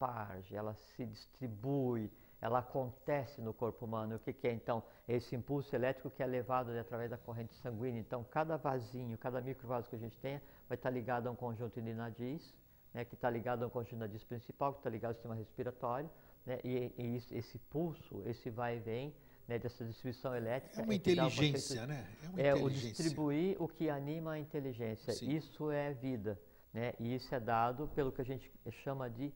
[0.00, 2.10] esparge, ela se distribui,
[2.40, 4.16] ela acontece no corpo humano.
[4.16, 4.82] O que, que é então?
[5.06, 8.00] Esse impulso elétrico que é levado através da corrente sanguínea.
[8.00, 11.80] Então, cada vasinho, cada microvaso que a gente tenha vai estar ligado a um conjunto
[11.80, 12.54] de nadis,
[12.94, 15.34] né, que está ligado a um conjunto de nadis principal, que está ligado ao sistema
[15.34, 16.10] respiratório,
[16.46, 19.14] né, e, e esse, esse, pulso, esse vai e vem
[19.46, 20.80] né, dessa distribuição elétrica.
[20.80, 22.06] É uma é inteligência, né?
[22.22, 25.12] É, uma é o distribuir o que anima a inteligência.
[25.12, 25.30] Sim.
[25.36, 26.40] Isso é vida.
[26.72, 26.94] Né?
[27.00, 29.32] E isso é dado pelo que a gente chama de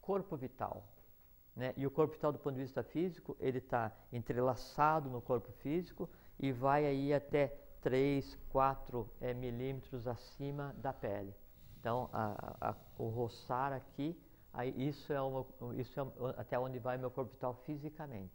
[0.00, 0.84] corpo vital.
[1.54, 1.74] Né?
[1.76, 6.08] E o corpo vital, do ponto de vista físico, ele está entrelaçado no corpo físico
[6.38, 7.48] e vai aí até
[7.80, 11.34] 3, 4 é, milímetros acima da pele.
[11.78, 14.18] Então, a, a, o roçar aqui,
[14.52, 16.04] aí isso é, uma, isso é
[16.36, 18.34] até onde vai meu corpo vital fisicamente.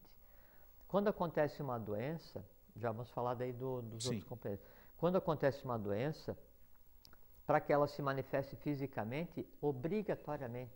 [0.87, 2.43] Quando acontece uma doença,
[2.75, 4.09] já vamos falar daí do, dos Sim.
[4.09, 4.65] outros componentes.
[4.97, 6.37] Quando acontece uma doença,
[7.45, 10.73] para que ela se manifeste fisicamente, obrigatoriamente,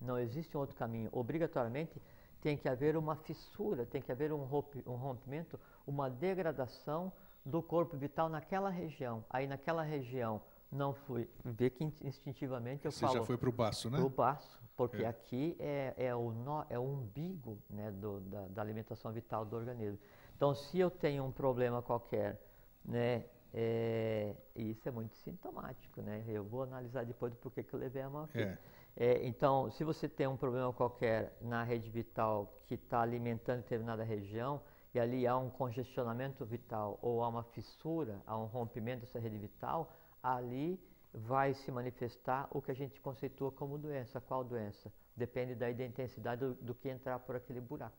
[0.00, 2.00] não existe um outro caminho, obrigatoriamente
[2.40, 7.12] tem que haver uma fissura, tem que haver um, rompimento, uma degradação
[7.44, 9.24] do corpo vital naquela região.
[9.28, 13.12] Aí naquela região não fui, vê que instintivamente eu Você falo...
[13.12, 13.98] Você já foi para o baço, né?
[13.98, 15.06] Para o baço, porque é.
[15.06, 19.56] aqui é, é, o nó, é o umbigo né, do, da, da alimentação vital do
[19.56, 19.98] organismo.
[20.36, 22.40] Então, se eu tenho um problema qualquer,
[22.84, 26.22] né, é, isso é muito sintomático, né?
[26.28, 28.40] Eu vou analisar depois do porquê que eu levei a mão aqui.
[28.40, 28.58] É.
[29.00, 34.02] É, então, se você tem um problema qualquer na rede vital que está alimentando determinada
[34.02, 34.60] região
[34.92, 39.38] e ali há um congestionamento vital ou há uma fissura, há um rompimento dessa rede
[39.38, 40.80] vital, ali
[41.14, 44.20] vai se manifestar o que a gente conceitua como doença.
[44.20, 44.92] Qual doença?
[45.14, 47.96] Depende da intensidade do, do que entrar por aquele buraco.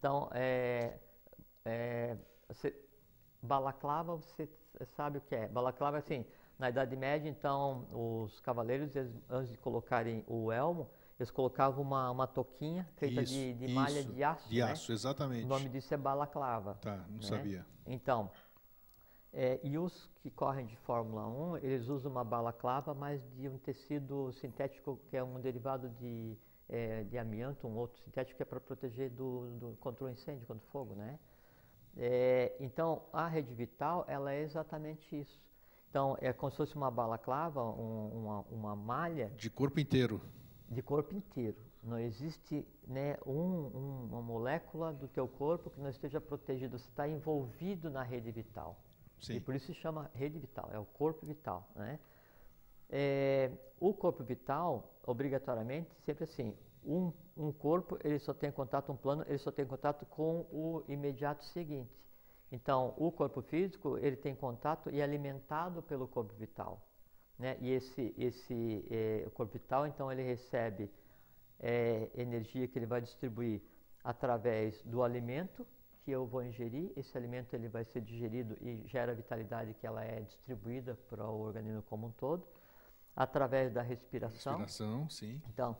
[0.00, 0.98] Então, é,
[1.64, 2.16] é,
[2.48, 2.74] você,
[3.40, 4.48] balaclava, você
[4.96, 5.46] sabe o que é.
[5.46, 6.26] Balaclava, assim,
[6.58, 10.88] na Idade Média, então, os cavaleiros, eles, antes de colocarem o elmo,
[11.18, 14.48] eles colocavam uma, uma toquinha feita isso, de, de malha de aço.
[14.48, 14.72] De né?
[14.72, 15.44] aço, exatamente.
[15.44, 16.74] O nome disso é balaclava.
[16.74, 17.22] Tá, não né?
[17.22, 17.66] sabia.
[17.86, 18.30] Então,
[19.32, 23.58] é, e os que correm de Fórmula 1, eles usam uma balaclava, mas de um
[23.58, 26.38] tecido sintético que é um derivado de,
[26.68, 30.46] é, de amianto, um outro sintético que é para proteger do, do, contra o incêndio,
[30.46, 31.18] contra o fogo, né?
[31.98, 35.45] É, então, a rede vital, ela é exatamente isso.
[35.88, 39.32] Então, é como se fosse uma balaclava, um, uma, uma malha.
[39.36, 40.20] De corpo inteiro.
[40.68, 41.56] De corpo inteiro.
[41.82, 46.76] Não existe né, um, um, uma molécula do teu corpo que não esteja protegida.
[46.76, 48.76] Você está envolvido na rede vital.
[49.20, 49.36] Sim.
[49.36, 51.68] E por isso se chama rede vital, é o corpo vital.
[51.74, 51.98] Né?
[52.90, 58.96] É, o corpo vital, obrigatoriamente, sempre assim, um, um corpo ele só tem contato, um
[58.96, 61.90] plano, ele só tem contato com o imediato seguinte.
[62.50, 66.80] Então, o corpo físico ele tem contato e é alimentado pelo corpo vital,
[67.38, 67.56] né?
[67.60, 70.90] E esse esse é, corpo vital, então, ele recebe
[71.58, 73.60] é, energia que ele vai distribuir
[74.04, 75.66] através do alimento
[76.04, 76.92] que eu vou ingerir.
[76.96, 81.40] Esse alimento ele vai ser digerido e gera vitalidade que ela é distribuída para o
[81.40, 82.46] organismo como um todo
[83.16, 84.58] através da respiração.
[84.58, 85.42] Respiração, sim.
[85.48, 85.76] Então,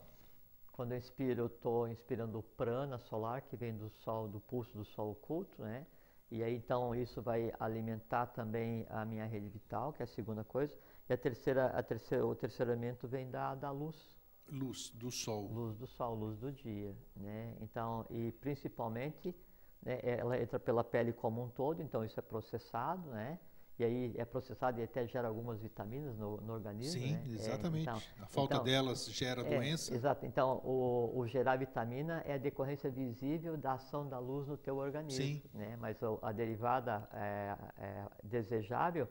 [0.72, 4.76] quando eu inspiro, eu estou inspirando o prana solar que vem do sol, do pulso
[4.76, 5.86] do sol oculto, né?
[6.30, 10.42] E aí então isso vai alimentar também a minha rede vital, que é a segunda
[10.42, 10.76] coisa.
[11.08, 14.16] E a terceira, a terceira, o terceiro elemento vem da, da luz.
[14.48, 15.48] Luz do sol.
[15.48, 17.56] Luz do sol, luz do dia, né?
[17.60, 19.34] Então, e principalmente,
[19.82, 23.38] né, ela entra pela pele como um todo, então isso é processado, né?
[23.78, 27.00] E aí é processado e até gera algumas vitaminas no, no organismo.
[27.00, 27.24] Sim, né?
[27.28, 27.88] exatamente.
[27.88, 29.94] É, então, a falta então, delas gera é, doença.
[29.94, 30.24] Exato.
[30.24, 34.76] Então, o, o, gerar vitamina é a decorrência visível da ação da luz no teu
[34.76, 35.24] organismo.
[35.24, 35.42] Sim.
[35.52, 35.76] Né?
[35.78, 39.06] Mas a derivada é, é, desejável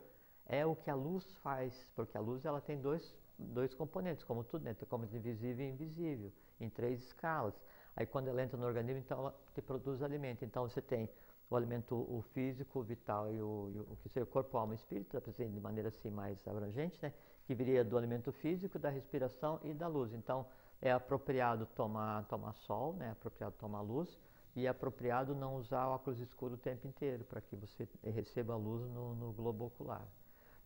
[0.46, 4.42] é o que a luz faz, porque a luz ela tem dois, dois componentes, como
[4.42, 4.74] tudo, né?
[4.74, 7.54] Tem como visível e invisível, em três escalas.
[7.94, 10.44] Aí quando ela entra no organismo, então ela te produz alimento.
[10.44, 11.08] Então você tem
[11.48, 14.76] o alimento o físico, o vital e o, e o que seria corpo, alma e
[14.76, 17.12] espírito, de maneira assim mais abrangente, né?
[17.46, 20.12] que viria do alimento físico, da respiração e da luz.
[20.12, 20.46] Então,
[20.82, 23.08] é apropriado tomar, tomar sol, né?
[23.08, 24.18] é apropriado tomar luz,
[24.56, 28.56] e é apropriado não usar óculos escuros o tempo inteiro, para que você receba a
[28.56, 30.06] luz no, no globo ocular.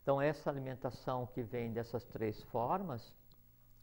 [0.02, 3.14] Então, essa alimentação que vem dessas três formas,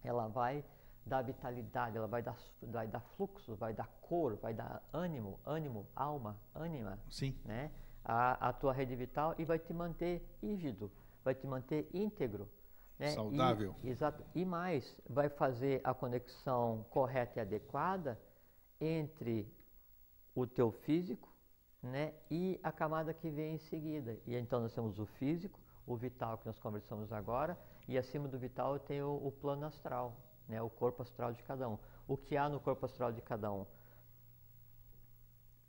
[0.03, 0.63] ela vai
[1.07, 5.87] dar vitalidade, ela vai dar, vai dar fluxo, vai dar cor, vai dar ânimo, ânimo,
[5.95, 7.35] alma, ânima, Sim.
[7.43, 7.71] né?
[8.03, 10.91] A, a tua rede vital e vai te manter rígido,
[11.23, 12.49] vai te manter íntegro.
[12.99, 13.11] Né?
[13.11, 13.75] Saudável.
[13.83, 14.23] E, exato.
[14.35, 18.19] E mais, vai fazer a conexão correta e adequada
[18.79, 19.51] entre
[20.35, 21.27] o teu físico
[21.81, 24.17] né, e a camada que vem em seguida.
[24.25, 28.37] E então nós temos o físico, o vital que nós conversamos agora, e acima do
[28.37, 30.15] vital tem o, o plano astral,
[30.47, 31.77] né, o corpo astral de cada um.
[32.07, 33.65] O que há no corpo astral de cada um?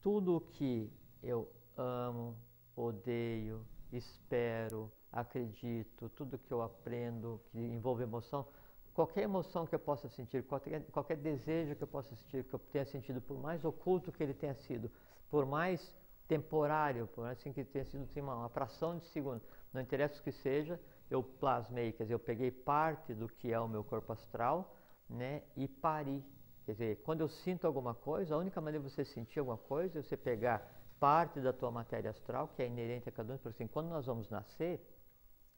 [0.03, 2.37] Tudo o que eu amo,
[2.77, 8.47] odeio, espero, acredito, tudo que eu aprendo, que envolve emoção,
[8.95, 12.59] qualquer emoção que eu possa sentir, qualquer, qualquer desejo que eu possa sentir, que eu
[12.59, 14.91] tenha sentido, por mais oculto que ele tenha sido,
[15.31, 15.95] por mais
[16.27, 19.41] temporário, por mais assim que tenha sido assim, uma, uma fração de segundo,
[19.73, 23.59] não interessa o que seja, eu plasmei, quer dizer, eu peguei parte do que é
[23.59, 24.77] o meu corpo astral,
[25.09, 26.23] né, e pari.
[26.67, 29.99] Quer dizer, quando eu sinto alguma coisa, a única maneira de você sentir alguma coisa
[29.99, 33.51] é você pegar parte da tua matéria astral, que é inerente a cada um, por
[33.51, 34.81] assim, quando nós vamos nascer,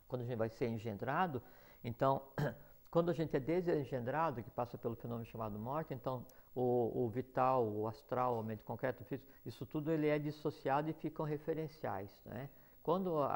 [0.07, 1.43] quando a gente vai ser engendrado,
[1.83, 2.23] então,
[2.91, 7.67] quando a gente é desengendrado, que passa pelo fenômeno chamado morte, então o, o vital,
[7.67, 12.21] o astral, o mente concreto, o físico, isso tudo ele é dissociado e ficam referenciais,
[12.25, 12.51] né?
[12.83, 13.27] Quando a,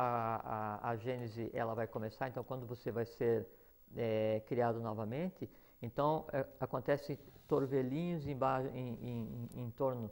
[0.82, 3.46] a, a gênese ela vai começar, então quando você vai ser
[3.96, 5.48] é, criado novamente,
[5.82, 8.36] então é, acontece torvelinhos em,
[8.72, 10.10] em, em, em torno,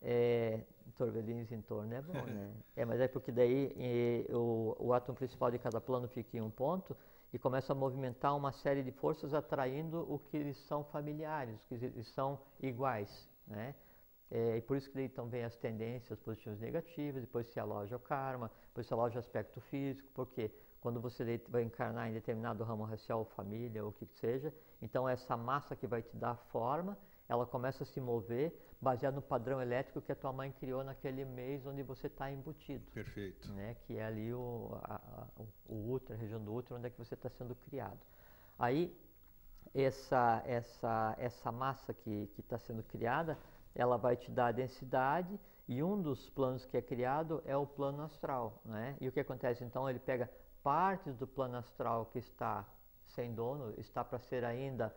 [0.00, 0.60] é,
[0.96, 2.50] torvelinhos em torno é bom, né?
[2.76, 6.40] É, mas é porque daí e, o, o átomo principal de cada plano fica em
[6.40, 6.96] um ponto
[7.32, 11.68] e começa a movimentar uma série de forças atraindo o que eles são familiares, o
[11.68, 13.74] que eles são iguais, né?
[14.30, 17.58] É, e por isso que daí então vem as tendências positivas e negativas, depois se
[17.58, 20.50] aloja o karma, depois se aloja o aspecto físico, porque
[20.80, 25.36] quando você vai encarnar em determinado ramo racial, família ou o que seja, então essa
[25.36, 26.96] massa que vai te dar forma,
[27.28, 31.24] ela começa a se mover baseado no padrão elétrico que a tua mãe criou naquele
[31.24, 32.90] mês onde você está embutido.
[32.92, 33.52] Perfeito.
[33.52, 33.76] Né?
[33.86, 35.26] Que é ali o, a, a,
[35.68, 38.00] o útero, a região do útero, onde é que você está sendo criado.
[38.58, 38.96] Aí,
[39.74, 43.38] essa, essa, essa massa que está sendo criada,
[43.74, 45.38] ela vai te dar a densidade
[45.70, 48.96] e um dos planos que é criado é o plano astral, né?
[49.00, 49.88] E o que acontece então?
[49.88, 50.28] Ele pega
[50.64, 52.68] partes do plano astral que está
[53.04, 54.92] sem dono, está para ser ainda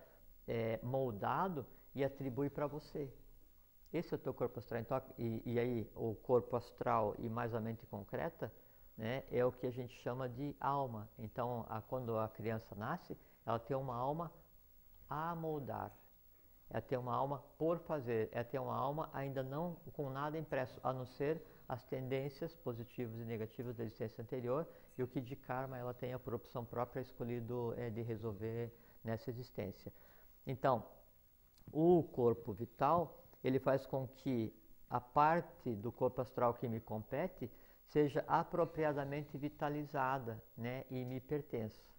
[0.48, 1.64] é, moldado
[1.94, 3.14] e atribui para você.
[3.94, 4.82] Esse é o teu corpo astral.
[4.82, 8.52] Então, e, e, aí o corpo astral e mais a mente concreta,
[8.98, 11.08] né, é o que a gente chama de alma.
[11.20, 13.16] Então, a, quando a criança nasce,
[13.46, 14.34] ela tem uma alma
[15.08, 15.96] a moldar
[16.70, 20.80] é ter uma alma por fazer, é ter uma alma ainda não com nada impresso,
[20.84, 25.36] a não ser as tendências positivas e negativas da existência anterior e o que de
[25.36, 28.72] karma ela tenha por opção própria escolhido é, de resolver
[29.04, 29.92] nessa existência.
[30.46, 30.86] Então,
[31.72, 34.54] o corpo vital ele faz com que
[34.90, 37.50] a parte do corpo astral que me compete
[37.86, 41.93] seja apropriadamente vitalizada né, e me pertença.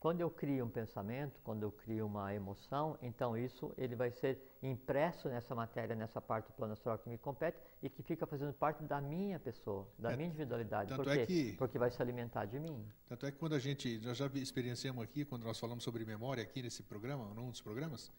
[0.00, 4.40] Quando eu crio um pensamento, quando eu crio uma emoção, então isso ele vai ser
[4.62, 8.54] impresso nessa matéria, nessa parte do plano astral que me compete e que fica fazendo
[8.54, 10.88] parte da minha pessoa, da é, minha individualidade.
[10.88, 11.20] Tanto Por quê?
[11.20, 12.82] É que, Porque vai se alimentar de mim.
[13.04, 16.42] Tanto é que quando a gente, nós já experienciamos aqui, quando nós falamos sobre memória
[16.42, 18.10] aqui nesse programa, num dos programas,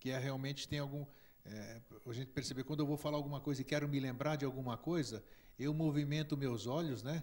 [0.00, 1.04] que é realmente tem algum...
[1.44, 4.46] É, a gente perceber, quando eu vou falar alguma coisa e quero me lembrar de
[4.46, 5.22] alguma coisa,
[5.58, 7.22] eu movimento meus olhos, né?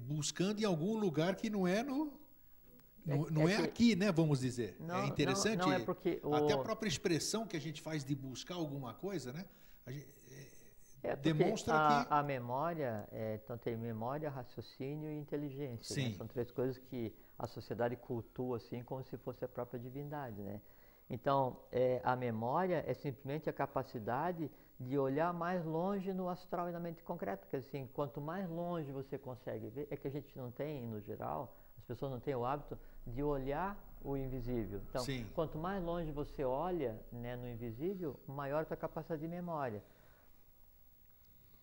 [0.00, 2.18] Buscando em algum lugar que não é no,
[3.08, 4.12] não é, não é, é aqui, né?
[4.12, 4.76] Vamos dizer.
[4.80, 5.58] É não, é interessante.
[5.58, 6.34] Não, não é porque o...
[6.34, 9.44] Até a própria expressão que a gente faz de buscar alguma coisa, né?
[9.86, 10.06] A gente,
[11.02, 16.08] é, demonstra a, que a memória, é, então tem memória, raciocínio e inteligência.
[16.08, 16.14] Né?
[16.14, 20.60] São três coisas que a sociedade cultua assim como se fosse a própria divindade, né?
[21.10, 26.72] Então, é, a memória é simplesmente a capacidade de olhar mais longe no astral e
[26.72, 27.38] na mente concreta.
[27.38, 31.00] Porque assim, quanto mais longe você consegue ver, é que a gente não tem, no
[31.00, 31.56] geral,
[31.88, 34.80] pessoas não têm o hábito de olhar o invisível.
[34.88, 35.26] Então, Sim.
[35.34, 39.82] quanto mais longe você olha né, no invisível, maior a sua capacidade de memória.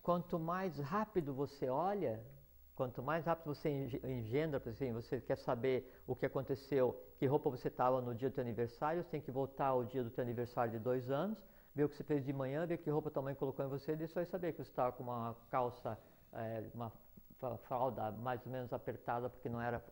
[0.02, 2.22] Quanto mais rápido você olha,
[2.76, 3.70] quanto mais rápido você
[4.04, 8.34] engendra, assim, você quer saber o que aconteceu, que roupa você estava no dia do
[8.34, 11.38] seu aniversário, você tem que voltar ao dia do seu aniversário de dois anos,
[11.74, 13.94] ver o que você fez de manhã, ver que roupa tua mãe colocou em você,
[13.94, 15.98] e só saber que você estava com uma calça,
[16.34, 16.92] é, uma
[17.58, 19.84] fralda mais ou menos apertada, porque não era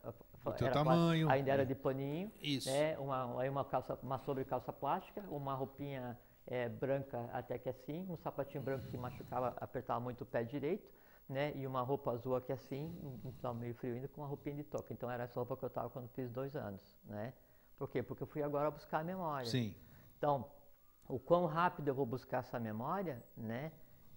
[0.46, 1.30] o teu era tamanho.
[1.30, 2.32] ainda era de paninho.
[2.42, 2.70] Isso.
[2.70, 2.98] Né?
[2.98, 8.18] Uma, aí uma, calça, uma sobrecalça plástica, uma roupinha é, branca até que assim, um
[8.18, 10.92] sapatinho branco que machucava, apertava muito o pé direito,
[11.30, 11.54] né?
[11.56, 12.94] E uma roupa azul aqui assim,
[13.26, 14.92] estava meio frio ainda, com uma roupinha de toca.
[14.92, 17.34] Então era essa roupa que eu estava quando fiz dois anos, né?
[17.78, 18.04] Por quê?
[18.04, 19.48] Porque eu fui agora buscar a memória.
[19.48, 19.76] Sim.
[20.18, 20.46] Então,
[21.08, 23.72] o quão rápido eu vou buscar essa memória, né?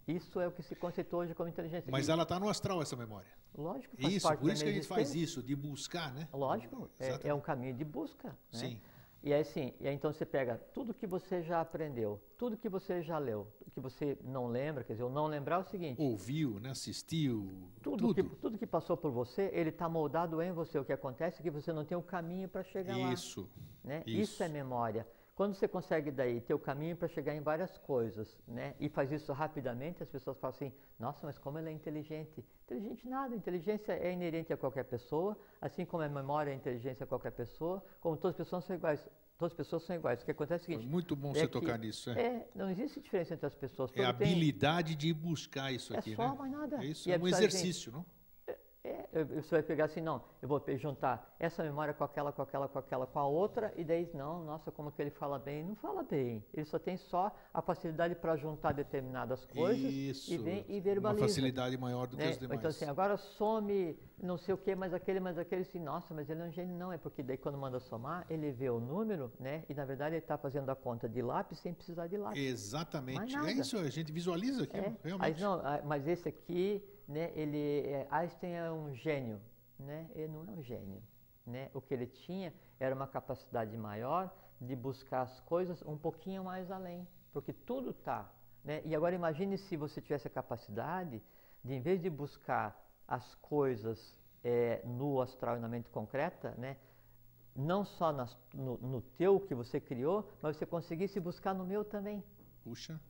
[0.07, 1.91] Isso é o que se conceitou hoje como inteligência.
[1.91, 3.29] Mas ela está no astral, essa memória.
[3.57, 6.29] Lógico, faz Isso, por isso que a gente faz isso, de buscar, né?
[6.33, 8.29] Lógico, é, é, um caminho de busca.
[8.29, 8.37] Né?
[8.53, 8.81] Sim.
[9.23, 12.69] E aí sim, e aí então você pega tudo que você já aprendeu, tudo que
[12.69, 16.01] você já leu, que você não lembra, quer dizer, o não lembrar é o seguinte.
[16.01, 16.71] Ouviu, né?
[16.71, 17.97] assistiu, tudo.
[17.97, 20.79] Tudo que, tudo que passou por você, ele está moldado em você.
[20.79, 23.91] O que acontece é que você não tem o um caminho para chegar isso, lá.
[23.91, 24.03] Né?
[24.07, 24.21] Isso.
[24.21, 25.05] Isso é memória.
[25.37, 28.75] Quando você consegue daí ter o caminho para chegar em várias coisas, né?
[28.81, 33.07] E faz isso rapidamente, as pessoas falam assim: "Nossa, mas como ele é inteligente?" Inteligente
[33.07, 37.33] nada, inteligência é inerente a qualquer pessoa, assim como a memória é inteligência a qualquer
[37.33, 39.07] pessoa, como todas as pessoas são iguais.
[39.37, 40.23] Todas as pessoas são iguais.
[40.23, 40.91] O que acontece é o seguinte.
[40.91, 42.09] Muito bom é você tocar nisso.
[42.09, 42.23] É.
[42.23, 42.49] é.
[42.55, 43.91] não existe diferença entre as pessoas.
[43.95, 44.97] É a habilidade tem...
[44.97, 46.39] de buscar isso é aqui, só, né?
[46.39, 46.83] mais nada.
[46.83, 48.07] É isso, é um exercício, não?
[49.25, 52.79] Você vai pegar assim, não, eu vou juntar essa memória com aquela, com aquela, com
[52.79, 55.65] aquela, com a outra, e daí, não, nossa, como que ele fala bem?
[55.65, 56.45] Não fala bem.
[56.53, 61.23] Ele só tem só a facilidade para juntar determinadas coisas Isso, e vem e verbaliza.
[61.23, 62.31] Uma facilidade maior do que né?
[62.31, 62.59] os demais.
[62.59, 66.29] Então, assim, agora some não sei o que, mas aquele, mas aquele, assim, nossa, mas
[66.31, 66.77] ele é um gênio.
[66.77, 69.65] Não, é porque daí quando manda somar, ele vê o número, né?
[69.69, 72.43] E na verdade ele está fazendo a conta de lápis sem precisar de lápis.
[72.43, 73.37] Exatamente.
[73.37, 74.97] É isso, a gente visualiza aqui, é.
[75.03, 75.19] realmente.
[75.19, 79.41] Mas, não, mas esse aqui, né, ele, é, Einstein é um gênio
[79.79, 81.03] né, ele não é um gênio.
[81.45, 81.71] Né?
[81.75, 86.71] O que ele tinha era uma capacidade maior de buscar as coisas um pouquinho mais
[86.71, 88.31] além, porque tudo está.
[88.65, 88.83] Né?
[88.85, 91.23] E agora imagine se você tivesse a capacidade
[91.63, 92.77] de, em vez de buscar
[93.07, 96.77] as coisas é, no astral e na mente concreta, né,
[97.55, 101.85] não só nas, no, no teu que você criou, mas você conseguisse buscar no meu
[101.85, 102.23] também.
[102.63, 103.01] Puxa.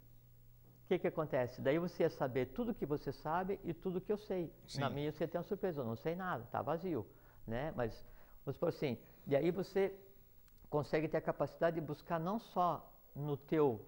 [0.87, 1.61] O que, que acontece?
[1.61, 4.53] Daí você ia saber tudo que você sabe e tudo que eu sei.
[4.69, 4.79] Sim.
[4.79, 7.05] Na minha você tem uma surpresa, eu não sei nada, está vazio.
[7.45, 7.73] Né?
[7.75, 8.05] Mas,
[8.45, 9.93] vamos supor assim, e aí você
[10.71, 13.85] consegue ter a capacidade de buscar não só no teu,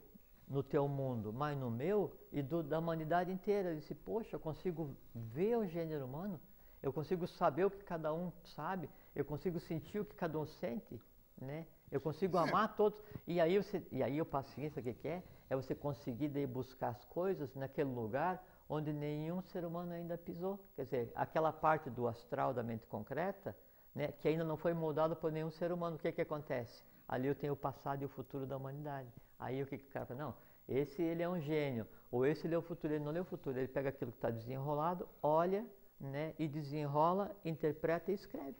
[0.48, 3.76] no teu mundo, mas no meu e do, da humanidade inteira.
[3.76, 6.40] Disse, poxa, eu consigo ver o gênero humano,
[6.82, 10.46] eu consigo saber o que cada um sabe, eu consigo sentir o que cada um
[10.46, 11.00] sente,
[11.40, 11.64] né?
[11.92, 13.00] Eu consigo amar todos.
[13.24, 15.22] E aí, você, e aí o paciência, o que, que é?
[15.48, 20.60] É você conseguir daí buscar as coisas naquele lugar onde nenhum ser humano ainda pisou.
[20.76, 23.56] Quer dizer, aquela parte do astral da mente concreta,
[23.94, 26.84] né, que ainda não foi moldada por nenhum ser humano, o que, que acontece?
[27.08, 29.08] Ali eu tenho o passado e o futuro da humanidade.
[29.38, 30.20] Aí o que, que o cara fala?
[30.20, 30.34] Não,
[30.68, 33.24] esse ele é um gênio, ou esse ele é o futuro, ele não é o
[33.24, 35.64] futuro, ele pega aquilo que está desenrolado, olha
[35.98, 38.56] né, e desenrola, interpreta e escreve.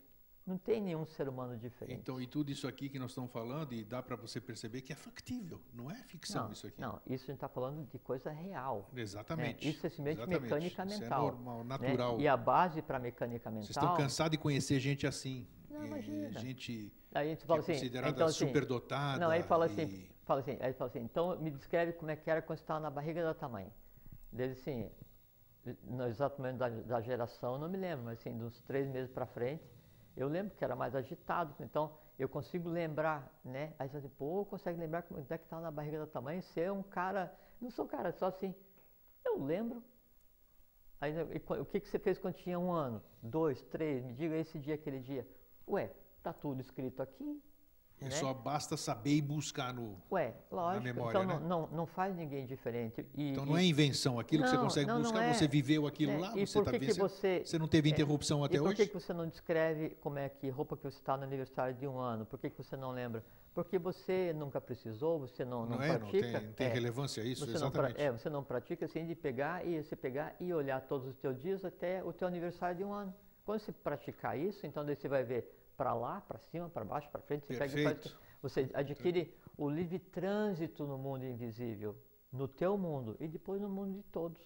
[0.48, 2.00] Não tem nenhum ser humano diferente.
[2.00, 4.94] Então, e tudo isso aqui que nós estamos falando, e dá para você perceber que
[4.94, 6.80] é factível, não é ficção não, isso aqui.
[6.80, 8.88] Não, isso a gente está falando de coisa real.
[8.96, 9.62] Exatamente.
[9.62, 9.70] Né?
[9.70, 10.42] Isso é simplesmente exatamente.
[10.42, 11.18] mecânica Isso mental.
[11.18, 12.16] é normal, natural.
[12.16, 12.24] Né?
[12.24, 13.66] E a base para mecânica mental.
[13.66, 15.46] Vocês estão cansados de conhecer gente assim.
[15.68, 16.40] Não, imagina.
[16.40, 19.18] Gente a gente fala é assim, considerada então, assim, superdotada.
[19.18, 22.16] Não, aí fala assim, e- fala assim, aí fala assim, então me descreve como é
[22.16, 23.70] que era quando você estava na barriga da mãe.
[24.32, 24.90] Dele assim,
[25.84, 29.26] no exato momento da, da geração, não me lembro, mas assim, dos três meses para
[29.26, 29.62] frente,
[30.18, 33.72] eu lembro que era mais agitado, então eu consigo lembrar, né?
[33.78, 36.40] Aí você assim, pô, consegue lembrar como é que estava na barriga da mãe?
[36.40, 38.52] Você é um cara, não sou um cara, só assim,
[39.24, 39.82] eu lembro.
[41.00, 41.14] Aí,
[41.60, 43.00] o que, que você fez quando tinha um ano?
[43.22, 45.24] Dois, três, me diga esse dia, aquele dia.
[45.68, 47.40] Ué, tá tudo escrito aqui,
[48.00, 48.10] É né?
[48.12, 50.00] só basta saber e buscar no.
[50.12, 50.84] Ué, lógico.
[50.84, 51.38] memória, então né?
[51.46, 53.04] não, não, não faz ninguém diferente.
[53.16, 54.20] E, Então não e- é invenção.
[54.20, 55.34] Aquilo que você Não, consegue não, não buscar, é.
[55.34, 56.96] você viveu aquilo né, lá, e você por está vivendo.
[56.98, 58.76] você Você não teve é, interrupção até e por hoje?
[58.76, 61.86] que, que você não descreve como é que roupa que você está no aniversário de
[61.88, 62.24] um ano?
[62.24, 63.24] Por que, que você não lembra?
[63.52, 66.38] Porque você nunca precisou, você não, não, Não, é, não pratica.
[66.38, 68.00] tem, não tem é, relevância isso, você não, pra- exatamente.
[68.06, 71.40] é, você não pratica assim de pegar e você pegar e olhar todos os teus
[71.42, 73.12] dias até o teu aniversário de um ano.
[73.44, 77.08] Quando você praticar isso, então daí você vai ver para lá, para cima, para baixo,
[77.08, 78.00] para frente, você pega
[78.42, 81.96] você adquire o livre trânsito no mundo invisível,
[82.32, 84.42] no teu mundo e depois no mundo de todos,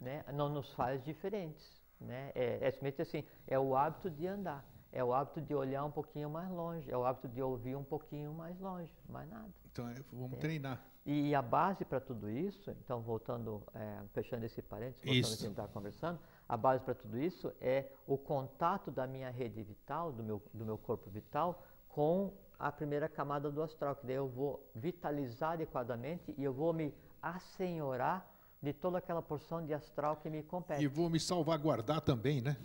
[0.00, 0.24] né?
[0.32, 2.30] Não nos faz diferentes, né?
[2.34, 5.90] É, é simplesmente assim, é o hábito de andar, é o hábito de olhar um
[5.90, 9.52] pouquinho mais longe, é o hábito de ouvir um pouquinho mais longe, mais nada.
[9.70, 10.82] Então é, vamos treinar.
[11.04, 15.34] E a base para tudo isso, então voltando, é, fechando esse parênteses, voltando Isso.
[15.34, 16.18] a gente estava conversando,
[16.48, 20.64] a base para tudo isso é o contato da minha rede vital, do meu, do
[20.64, 26.34] meu corpo vital, com a primeira camada do astral, que daí eu vou vitalizar adequadamente
[26.36, 28.30] e eu vou me assenhorar
[28.62, 30.82] de toda aquela porção de astral que me compete.
[30.82, 32.56] E vou me salvaguardar também, né?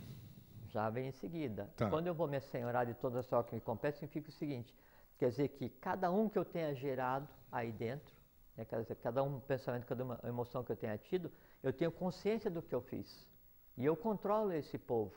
[0.69, 1.69] Já vem em seguida.
[1.75, 1.89] Tá.
[1.89, 4.73] Quando eu vou me assenhorar de toda a sorte que me compete, significa o seguinte:
[5.17, 8.15] quer dizer que cada um que eu tenha gerado aí dentro,
[8.55, 11.91] né, quer dizer, cada um pensamento, cada uma emoção que eu tenha tido, eu tenho
[11.91, 13.27] consciência do que eu fiz.
[13.81, 15.11] E eu controlo esse povo.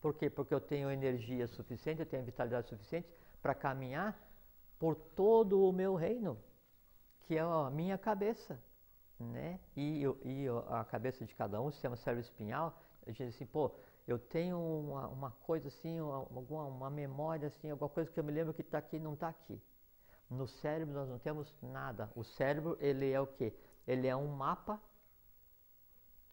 [0.00, 0.30] Por quê?
[0.30, 3.06] Porque eu tenho energia suficiente, eu tenho vitalidade suficiente
[3.42, 4.18] para caminhar
[4.78, 6.38] por todo o meu reino,
[7.20, 8.58] que é a minha cabeça.
[9.20, 9.60] Né?
[9.76, 12.80] E, e a cabeça de cada um se chama cérebro espinhal.
[13.06, 13.70] A gente diz assim, pô,
[14.06, 18.24] eu tenho uma, uma coisa assim, uma, alguma, uma memória assim, alguma coisa que eu
[18.24, 19.60] me lembro que está aqui e não está aqui.
[20.30, 22.10] No cérebro nós não temos nada.
[22.16, 23.52] O cérebro, ele é o quê?
[23.86, 24.80] Ele é um mapa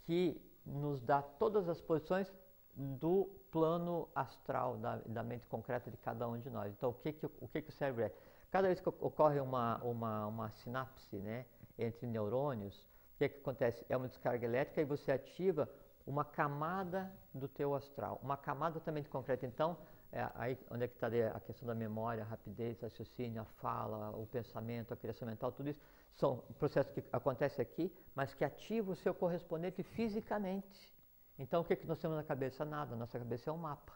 [0.06, 2.32] que nos dá todas as posições
[2.76, 6.74] do plano astral, da, da mente concreta de cada um de nós.
[6.74, 8.12] Então, o que, que, o, que, que o cérebro é?
[8.52, 11.46] Cada vez que ocorre uma, uma, uma sinapse né,
[11.78, 12.76] entre neurônios,
[13.16, 13.86] o que, que acontece?
[13.88, 15.70] É uma descarga elétrica e você ativa
[16.06, 19.46] uma camada do teu astral, uma camada também concreta.
[19.46, 19.78] Então,
[20.16, 24.12] é aí onde é que está a questão da memória, a rapidez, raciocínio, a fala,
[24.12, 25.82] o pensamento, a criação mental, tudo isso
[26.14, 30.96] são processos que acontecem aqui, mas que ativam o seu correspondente fisicamente.
[31.38, 32.64] Então, o que, que nós temos na cabeça?
[32.64, 33.92] Nada, nossa cabeça é um mapa.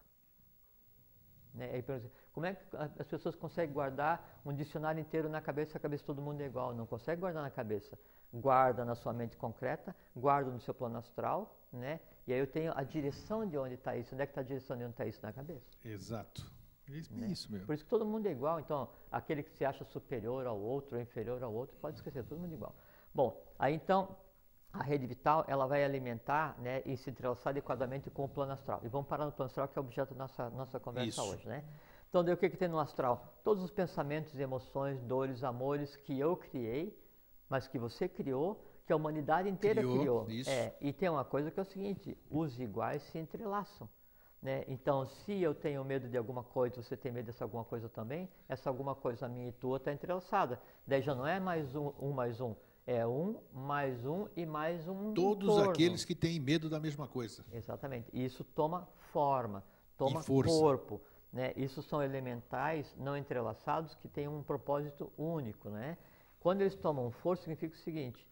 [1.54, 1.72] Né?
[1.74, 1.84] Aí,
[2.34, 2.64] como é que
[3.00, 6.46] as pessoas conseguem guardar um dicionário inteiro na cabeça a cabeça de todo mundo é
[6.46, 6.76] igual?
[6.76, 7.98] Não consegue guardar na cabeça.
[8.34, 12.02] Guarda na sua mente concreta, guarda no seu plano astral, né?
[12.30, 14.14] E aí eu tenho a direção de onde está isso.
[14.14, 15.66] Onde é que está a direção de onde está isso na cabeça?
[15.84, 16.46] Exato.
[16.88, 17.26] Isso, Né?
[17.26, 17.66] isso mesmo.
[17.66, 18.60] Por isso que todo mundo é igual.
[18.60, 22.40] Então, aquele que se acha superior ao outro ou inferior ao outro, pode esquecer, todo
[22.40, 22.76] mundo é igual.
[23.12, 24.16] Bom, aí então,
[24.72, 28.80] a rede vital, ela vai alimentar né, e se entrelaçar adequadamente com o plano astral.
[28.84, 31.24] E vamos parar no plano astral, que é o objeto da nossa, nossa conversa Isso.
[31.24, 31.64] hoje, né?
[32.10, 33.40] Então, daí o que, que tem no astral?
[33.44, 36.96] Todos os pensamentos, emoções, dores, amores que eu criei,
[37.50, 40.28] mas que você criou, que a humanidade inteira Criou, criou.
[40.48, 43.88] É, e tem uma coisa que é o seguinte, os iguais se entrelaçam.
[44.42, 44.66] Né?
[44.68, 48.28] Então, se eu tenho medo de alguma coisa, você tem medo dessa alguma coisa também,
[48.48, 50.60] essa alguma coisa minha e tua está entrelaçada.
[50.88, 52.56] Daí já não é mais um, um mais um,
[52.88, 55.14] é um mais um e mais um.
[55.14, 55.70] Todos entorno.
[55.70, 57.46] aqueles que têm medo da mesma coisa.
[57.52, 58.10] Exatamente.
[58.12, 59.64] E isso toma forma,
[60.00, 61.00] toma corpo.
[61.32, 61.54] Né?
[61.56, 65.70] Isso são elementais não entrelaçados que têm um propósito único.
[65.70, 65.96] Né?
[66.40, 68.28] Quando eles tomam força, significa o seguinte: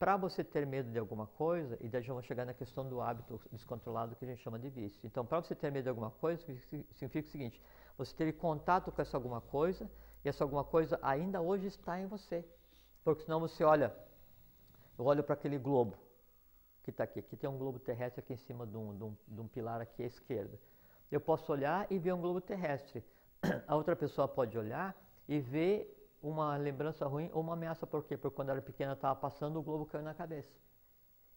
[0.00, 3.02] para você ter medo de alguma coisa, e daí já vamos chegar na questão do
[3.02, 4.98] hábito descontrolado que a gente chama de vício.
[5.04, 7.62] Então, para você ter medo de alguma coisa, significa o seguinte:
[7.98, 9.90] você teve contato com essa alguma coisa,
[10.24, 12.42] e essa alguma coisa ainda hoje está em você.
[13.04, 13.94] Porque senão você olha,
[14.98, 15.98] eu olho para aquele globo
[16.82, 17.18] que está aqui.
[17.20, 19.82] Aqui tem um globo terrestre aqui em cima de um, de um- de um pilar
[19.82, 20.58] aqui à esquerda.
[21.12, 23.04] Eu posso olhar e ver um globo terrestre.
[23.68, 24.96] A outra pessoa pode olhar
[25.28, 27.86] e ver uma lembrança ruim ou uma ameaça.
[27.86, 28.16] Por quê?
[28.16, 30.52] Porque quando era pequena estava passando, o globo caiu na cabeça.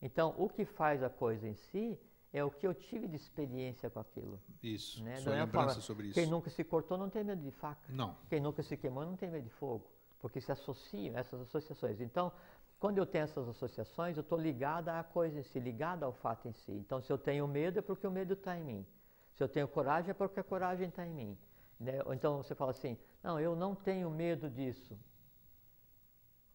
[0.02, 1.98] Então, o que faz a coisa em si
[2.34, 4.40] é o que eu tive de experiência com aquilo.
[4.62, 5.18] Isso, Né?
[5.18, 6.16] sua é lembrança sobre isso.
[6.16, 7.82] Quem nunca se cortou não tem medo de faca.
[7.90, 9.86] Não, Quem nunca se queimou não tem medo de fogo,
[10.20, 12.02] porque se associam essas associações.
[12.02, 12.32] Então,
[12.80, 16.48] quando eu tenho essas associações, eu estou ligada à coisa em si, ligada ao fato
[16.50, 16.72] em si.
[16.74, 18.86] Então, se eu tenho medo é porque o medo está em mim.
[19.36, 21.38] Se eu tenho coragem é porque a coragem está em mim.
[21.84, 22.02] Né?
[22.06, 24.98] Ou então você fala assim, não, eu não tenho medo disso.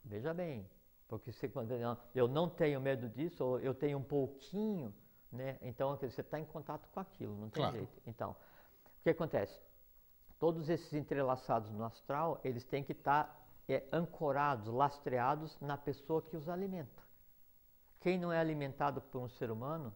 [0.05, 0.69] Veja bem,
[1.07, 1.73] porque se quando
[2.15, 4.95] eu não- tenho medo disso, ou eu tenho um pouquinho,
[5.31, 5.59] né?
[5.61, 7.77] Então você está em contato com aquilo, não tem Claro.
[7.77, 8.03] jeito.
[8.07, 9.61] Então, o que acontece?
[10.39, 13.37] Todos esses entrelaçados no astral, eles têm que estar
[13.71, 17.03] é, ancorados, lastreados na pessoa que os alimenta.
[18.01, 19.95] Quem não é alimentado por um ser humano,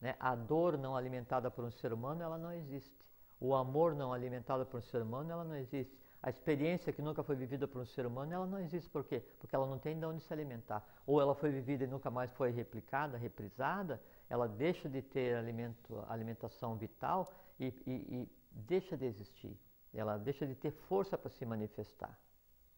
[0.00, 3.06] né, a dor não alimentada por um ser humano, ela não existe.
[3.46, 5.92] O amor não alimentado por um ser humano, ela não existe.
[6.22, 8.88] A experiência que nunca foi vivida por um ser humano, ela não existe.
[8.88, 9.18] Por quê?
[9.40, 10.80] Porque ela não tem de onde se alimentar.
[11.04, 16.04] Ou ela foi vivida e nunca mais foi replicada, reprisada, ela deixa de ter alimento,
[16.08, 19.58] alimentação vital e, e- e deixa de existir.
[19.92, 22.16] Ela deixa de ter força para se manifestar.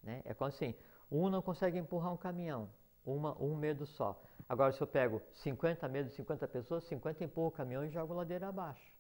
[0.02, 0.22] Né?
[0.24, 0.74] É como assim,
[1.10, 2.70] um não consegue empurrar um caminhão,
[3.04, 4.22] uma, um medo só.
[4.48, 8.48] Agora, se eu pego 50 medos, 50 pessoas, 50 empurram o caminhão e jogam ladeira
[8.48, 8.93] abaixo.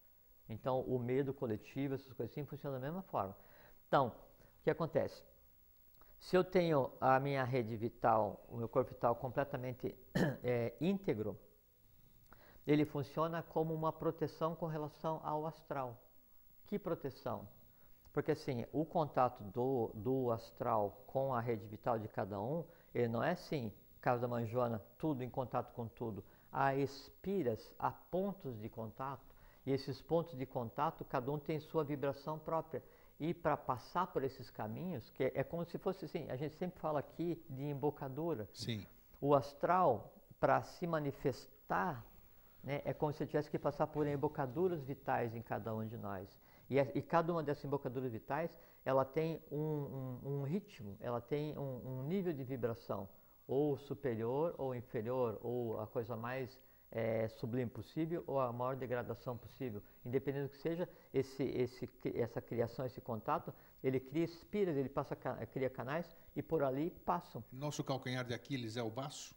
[0.48, 3.36] Então, o medo coletivo, essas coisas assim, funcionam da mesma forma.
[3.88, 5.22] Então, o que acontece?
[6.18, 9.94] Se eu tenho a minha rede vital, o meu corpo vital completamente
[10.42, 11.38] eh, íntegro,
[12.66, 16.00] ele funciona como uma proteção com relação ao astral.
[16.66, 17.46] Que proteção?
[18.12, 22.64] Porque assim, o contato do, do astral com a rede vital de cada um,
[22.94, 26.24] ele não é assim, caso da mãe Joana, tudo em contato com tudo.
[26.50, 29.33] Há espiras, há pontos de contato,
[29.66, 32.82] e esses pontos de contato, cada um tem sua vibração própria.
[33.18, 36.54] E para passar por esses caminhos, que é, é como se fosse assim, a gente
[36.56, 38.48] sempre fala aqui de embocadura.
[38.52, 38.84] sim,
[39.20, 42.04] O astral, para se manifestar,
[42.62, 46.28] né, é como se tivesse que passar por embocaduras vitais em cada um de nós.
[46.68, 51.56] E, e cada uma dessas embocaduras vitais, ela tem um, um- um ritmo, ela tem
[51.58, 53.08] um, um nível de vibração,
[53.46, 56.58] ou superior ou inferior, ou a coisa mais
[56.94, 59.82] eh, sublime possível, ou a maior degradação possível.
[60.04, 65.16] Independente do que seja, esse, esse, essa criação, esse contato, ele cria espiras, ele passa,
[65.52, 67.42] cria canais, e por ali passam.
[67.52, 69.34] nosso calcanhar de Aquiles é o baço?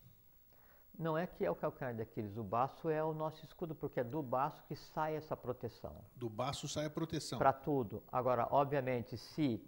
[0.98, 4.04] Não é que é o calcanhar daqueles, o baço é o nosso escudo, porque é
[4.04, 7.38] do baço que sai essa proteção Do baço sai a proteção.
[7.38, 8.04] para tudo.
[8.12, 9.64] Agora, obviamente, se,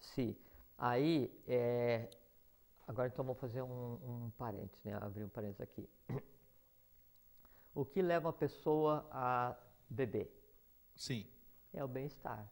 [0.00, 0.36] se
[0.76, 2.08] aí, é,
[2.88, 4.98] agora então vou fazer um, um parênteses, né?
[5.00, 5.88] abrir um parênteses aqui.
[7.74, 9.56] O que leva a pessoa a
[9.88, 10.30] beber?
[10.94, 11.26] Sim,
[11.72, 12.46] É o bem-estar,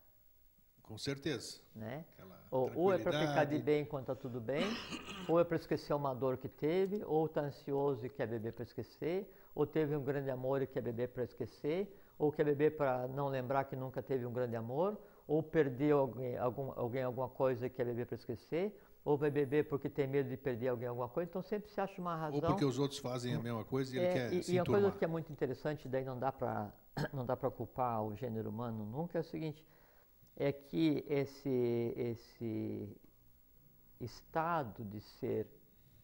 [0.82, 1.60] com certeza.
[1.74, 2.04] né?
[2.50, 4.64] Ou, ou é para ficar de bem enquanto está tudo bem,
[5.28, 8.64] ou é para esquecer uma dor que teve, ou está ansioso e quer beber para
[8.64, 13.06] esquecer, ou teve um grande amor e quer beber para esquecer, ou quer beber para
[13.08, 14.98] não lembrar que nunca teve um grande amor,
[15.28, 18.74] ou perdeu alguém, algum, alguém alguma coisa e quer beber para esquecer,
[19.05, 22.01] ou vai beber porque tem medo de perder alguém alguma coisa, então sempre se acha
[22.01, 22.36] uma razão.
[22.36, 24.59] Ou porque os outros fazem a mesma coisa e ele É, quer e, se e
[24.59, 26.72] uma coisa que é muito interessante, daí não dá para
[27.12, 29.64] não dá para culpar o gênero humano nunca, é o seguinte,
[30.36, 32.96] é que esse esse
[34.01, 35.46] estado de ser,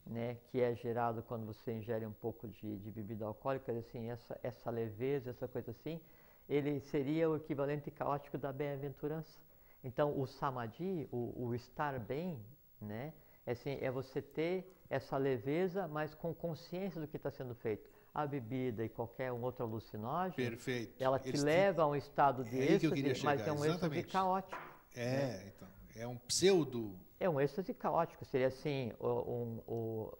[0.05, 4.39] né, que é gerado quando você ingere um pouco de, de bebida alcoólica, assim, essa
[4.43, 5.99] essa leveza, essa coisa assim,
[6.47, 9.37] ele seria o equivalente caótico da bem-aventurança.
[9.83, 12.39] Então, o samadhi, o, o estar bem,
[12.81, 13.13] né,
[13.45, 17.89] é, assim, é você ter essa leveza, mas com consciência do que está sendo feito.
[18.13, 20.95] A bebida e qualquer um outro alucinógeno, Perfeito.
[21.01, 23.55] ela te Eles leva a um estado de É que êxtase, queria mas é um
[23.55, 24.07] êxtase exatamente.
[24.11, 24.61] caótico.
[24.95, 25.67] É, então.
[25.95, 26.95] É um pseudo.
[27.19, 30.17] É um êxtase caótico, seria assim, o, um- o,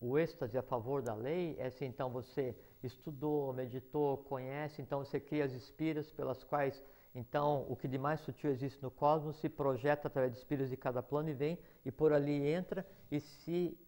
[0.00, 5.18] o êxtase a favor da lei é assim, então você estudou, meditou, conhece, então você
[5.18, 6.82] cria as espiras pelas quais,
[7.14, 10.76] então, o que de mais sutil existe no cosmos se projeta através de espiras de
[10.76, 13.78] cada plano e vem, e por ali entra e se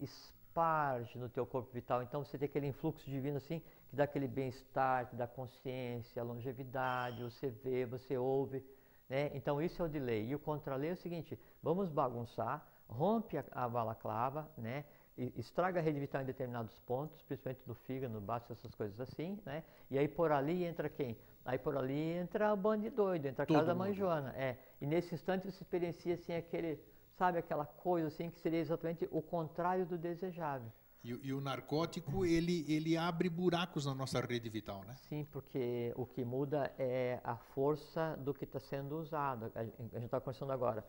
[0.00, 2.02] esparge no teu corpo vital.
[2.02, 7.22] Então você tem aquele influxo divino assim, que dá aquele bem-estar, que dá consciência, longevidade,
[7.22, 8.64] você vê, você ouve,
[9.08, 9.30] né?
[9.34, 10.28] Então isso é o de lei.
[10.28, 14.84] E o contra-lei é o seguinte, vamos bagunçar, rompe a, a balaclava, né?
[15.16, 19.38] Estraga a rede vital em determinados pontos, principalmente do fígado, no baço, essas coisas assim,
[19.46, 19.62] né?
[19.88, 21.16] E aí por ali entra quem?
[21.44, 23.98] Aí por ali entra a banda de doido, entra a casa Todo da mãe mundo.
[23.98, 24.58] Joana, é.
[24.80, 26.80] E nesse instante você experiencia assim aquele,
[27.16, 30.72] sabe, aquela coisa assim que seria exatamente o contrário do desejável.
[31.04, 34.96] E, o- e o narcótico, ele, ele abre buracos na nossa rede vital, né?
[35.08, 39.52] Sim, porque o que muda é a força do que está sendo usado.
[39.54, 40.84] A gente está conversando agora.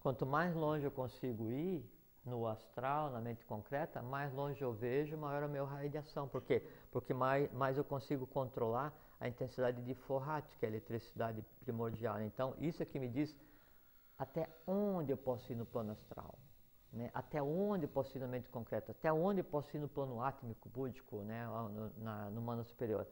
[0.00, 1.88] Quanto mais longe eu consigo ir,
[2.24, 5.98] no astral, na mente concreta, mais longe eu vejo, maior é o meu raio de
[5.98, 6.28] ação.
[6.28, 6.62] Por quê?
[6.90, 12.20] Porque mais, mais eu consigo controlar a intensidade de Forrat, que é a eletricidade primordial.
[12.22, 13.34] Então, isso é que me diz
[14.18, 16.38] até onde eu posso ir no plano astral.
[16.92, 17.10] Né?
[17.14, 20.22] Até onde eu posso ir na mente concreta, até onde eu posso ir no plano
[20.22, 21.46] átmico, búdico, né?
[21.46, 23.06] no, na, no mano superior.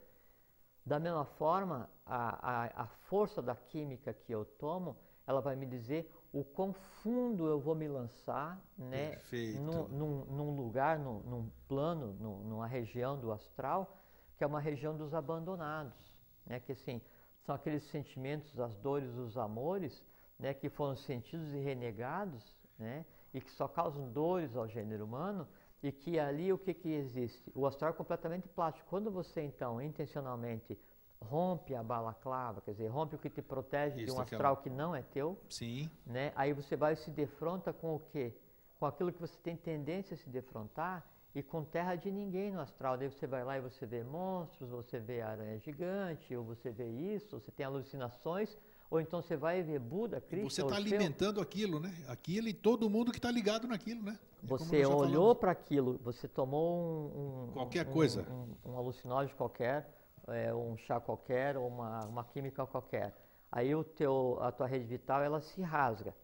[0.84, 4.96] Da mesma forma, a, a, a força da química que eu tomo,
[5.26, 9.18] ela vai me dizer o quão fundo eu vou me lançar né,
[9.61, 12.12] num, num, num, lugar, num, num plano,
[12.45, 13.97] numa região do astral,
[14.37, 16.12] que é uma região dos abandonados.
[16.47, 17.01] Né, que assim,
[17.45, 20.05] são aqueles sentimentos, as dores, os amores,
[20.39, 23.05] né, que foram sentidos e renegados, né,
[23.35, 25.47] e que só causam dores ao gênero humano,
[25.83, 27.53] e que ali o que, que existe?
[27.55, 28.87] O astral é completamente plástico.
[28.89, 30.79] Quando você, então, intencionalmente
[31.20, 34.70] rompe a balaclava, quer dizer, rompe o que te protege Isso, de um astral que
[34.70, 35.38] não é teu.
[35.48, 35.90] Sim.
[36.06, 36.32] Né?
[36.36, 38.34] Aí você vai e se defronta com o quê?
[38.78, 41.04] Com aquilo que você tem tendência a se defrontar
[41.34, 42.96] e com terra de ninguém no astral.
[42.96, 46.88] Daí você vai lá e você vê monstros, você vê aranha gigante, ou você vê
[46.88, 48.56] isso, você tem alucinações,
[48.90, 50.50] ou então você vai ver Buda, Cristo.
[50.50, 51.92] Você está alimentando aquilo, né?
[52.08, 54.18] Aquilo e todo mundo que está ligado naquilo, né?
[54.42, 59.36] É você olhou para aquilo, você tomou um, um qualquer coisa, um, um, um alucinógeno
[59.36, 59.97] qualquer
[60.29, 63.14] é, um chá qualquer ou uma, uma química qualquer.
[63.51, 66.14] Aí o teu, a tua rede vital ela se rasga.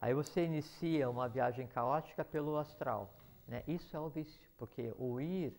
[0.00, 3.14] Aí você inicia uma viagem caótica pelo astral.
[3.46, 3.62] Né?
[3.66, 5.54] Isso é o vício, porque o ir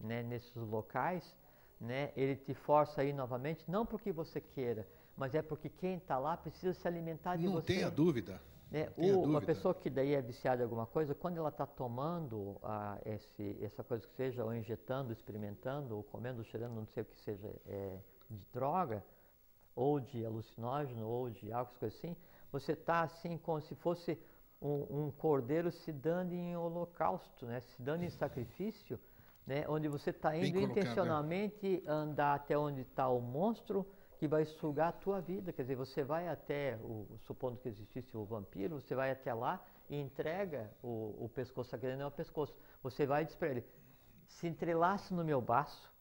[0.00, 1.36] né, nesses locais,
[1.80, 4.86] né, ele te força a ir novamente, não porque você queira,
[5.16, 7.72] mas é porque quem está lá precisa se alimentar de não você.
[7.72, 8.40] Não tenha dúvida.
[8.74, 8.88] Né?
[8.96, 12.98] O, uma pessoa que daí é viciada em alguma coisa, quando ela está tomando ah,
[13.06, 17.16] esse, essa coisa que seja, ou injetando, experimentando, ou comendo, cheirando, não sei o que
[17.20, 17.96] seja, é,
[18.28, 19.04] de droga,
[19.76, 22.16] ou de alucinógeno, ou de álcool, coisas assim,
[22.50, 24.18] você está assim como se fosse
[24.60, 27.60] um, um, cordeiro se dando em holocausto, né?
[27.60, 28.98] se dando em sacrifício,
[29.46, 29.64] né?
[29.68, 33.86] onde você está indo intencionalmente andar até onde está o monstro,
[34.24, 35.52] que vai sugar a tua vida.
[35.52, 39.62] Quer dizer, você vai até, o, supondo que existisse o vampiro, você vai até lá
[39.90, 42.56] e entrega o, o pescoço, aquele não é o pescoço.
[42.82, 43.64] Você vai e diz para ele,
[44.26, 45.92] se entrelace no meu baço,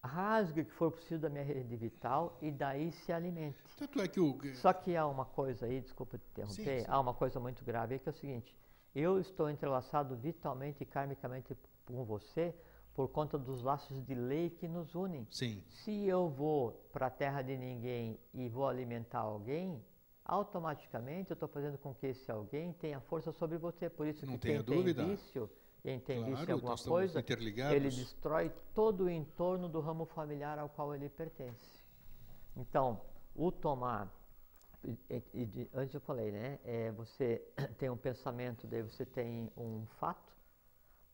[0.00, 3.58] rasgue o que for possível da minha rede vital e daí se alimente.
[3.76, 4.38] Tanto é que o...
[4.54, 6.86] Só que há uma coisa aí, desculpa te interromper, sim, sim.
[6.86, 8.56] há uma coisa muito grave aí que é o seguinte,
[8.94, 12.54] eu estou entrelaçado vitalmente e karmicamente com você,
[12.96, 15.28] por conta dos laços de lei que nos unem.
[15.30, 15.62] Sim.
[15.68, 19.84] Se eu vou para a terra de ninguém e vou alimentar alguém,
[20.24, 23.90] automaticamente eu estou fazendo com que esse alguém tenha força sobre você.
[23.90, 25.04] Por isso Não que quem dúvida.
[25.04, 25.50] tem vício,
[25.82, 27.22] quem tem claro, vício em alguma coisa,
[27.70, 31.84] ele destrói todo o entorno do ramo familiar ao qual ele pertence.
[32.56, 33.02] Então,
[33.34, 34.10] o tomar,
[34.82, 36.58] e, e, antes eu falei, né?
[36.64, 40.32] É, você tem um pensamento, daí você tem um fato,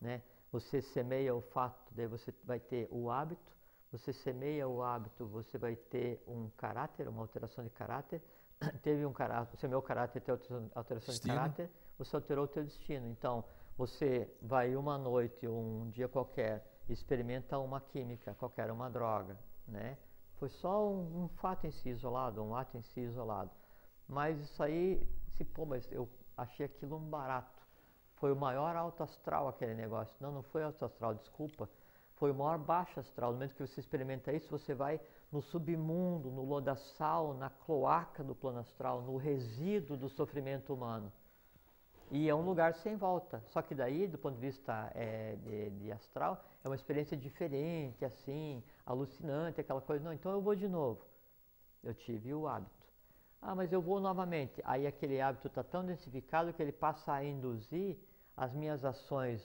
[0.01, 0.22] né?
[0.53, 3.53] Você semeia o fato, daí você vai ter o hábito.
[3.90, 8.22] Você semeia o hábito, você vai ter um caráter, uma alteração de caráter.
[8.82, 10.32] Teve um caráter, semeou o caráter, tem
[10.74, 11.34] alteração destino.
[11.34, 13.07] de caráter, você alterou o teu destino.
[13.09, 13.44] Então,
[13.76, 19.96] você vai uma noite ou um dia qualquer, experimenta uma química qualquer, uma droga, né?
[20.34, 23.50] Foi só um, um fato em si isolado, um ato em si isolado.
[24.07, 27.61] Mas isso aí, se pô, mas eu achei aquilo um barato.
[28.23, 30.14] Foi o maior alto astral aquele negócio.
[30.20, 31.68] Não, não foi alto astral, desculpa.
[32.14, 33.31] Foi o maior baixo astral.
[33.31, 35.01] No momento que você experimenta isso, você vai
[35.33, 41.12] no submundo, no lodaçal, na cloaca do plano astral, no resíduo do sofrimento humano.
[42.12, 43.43] E é um lugar sem volta.
[43.49, 48.05] Só que daí, do ponto de vista é, de, de, astral, é uma experiência diferente,
[48.05, 50.05] assim, alucinante, aquela coisa.
[50.05, 51.05] Não, então eu vou de novo.
[51.83, 52.87] Eu tive o hábito.
[53.41, 54.62] Ah, mas eu vou novamente.
[54.62, 57.99] Aí aquele hábito está tão densificado que ele passa a induzir
[58.37, 59.43] as minhas ações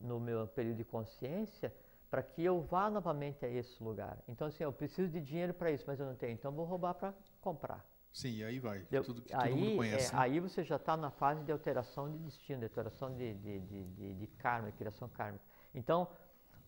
[0.00, 1.72] no meu período de consciência
[2.10, 4.18] para que eu vá novamente a esse lugar.
[4.28, 6.94] Então, assim, eu preciso de dinheiro para isso, mas eu não tenho, então vou roubar
[6.94, 7.84] para comprar.
[8.12, 8.86] Sim, aí vai.
[8.90, 10.08] Eu, Tudo que aí, todo mundo conhece.
[10.08, 10.22] É, né?
[10.22, 13.84] Aí você já está na fase de alteração de destino, de alteração de, de, de,
[13.84, 15.44] de, de karma, de criação kármica.
[15.74, 16.08] Então,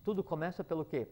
[0.04, 1.08] tudo começa pelo quê?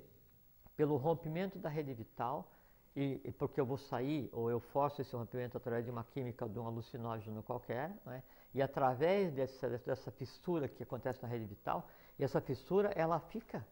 [0.76, 2.52] Pelo rompimento da rede vital,
[2.94, 6.48] e, e, porque eu vou sair, ou eu forço esse rompimento através de uma química,
[6.48, 8.22] de um alucinógeno qualquer, né?
[8.56, 11.86] E através dessa, dessa fissura que acontece na rede vital,
[12.18, 13.62] e essa fissura ela fica.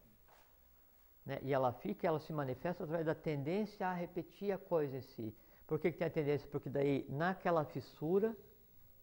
[1.25, 1.39] Né?
[1.43, 5.35] E ela fica, ela se manifesta através da tendência a repetir a coisa em si.
[5.67, 6.47] Por que, que tem a tendência?
[6.51, 8.37] Porque daí, naquela fissura,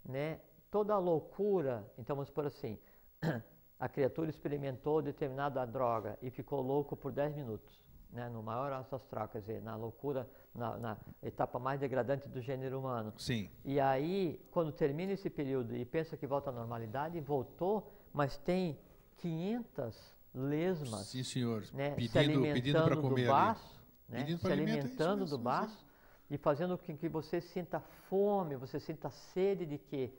[0.05, 2.77] né, toda a loucura, então vamos por assim,
[3.79, 7.81] a criatura experimentou determinada droga e ficou louco por 10 minutos.
[8.11, 12.79] Né, no maior astral, quer dizer, na loucura, na, na, etapa mais degradante do gênero
[12.79, 13.13] humano.
[13.17, 13.49] Sim.
[13.63, 18.77] E aí, quando termina esse período e pensa que volta à normalidade, voltou, mas tem
[19.17, 21.07] 500 lesmas.
[21.07, 21.63] Sim, senhor.
[21.73, 25.17] Né, pedindo, se alimentando pedindo para comer do baço, né, Pedindo se isso alimentando mesmo,
[25.17, 25.85] do isso baço
[26.29, 30.11] e fazendo com que você sinta fome, você sinta sede de quê?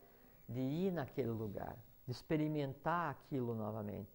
[0.49, 1.76] De ir naquele lugar,
[2.07, 4.11] de experimentar aquilo novamente.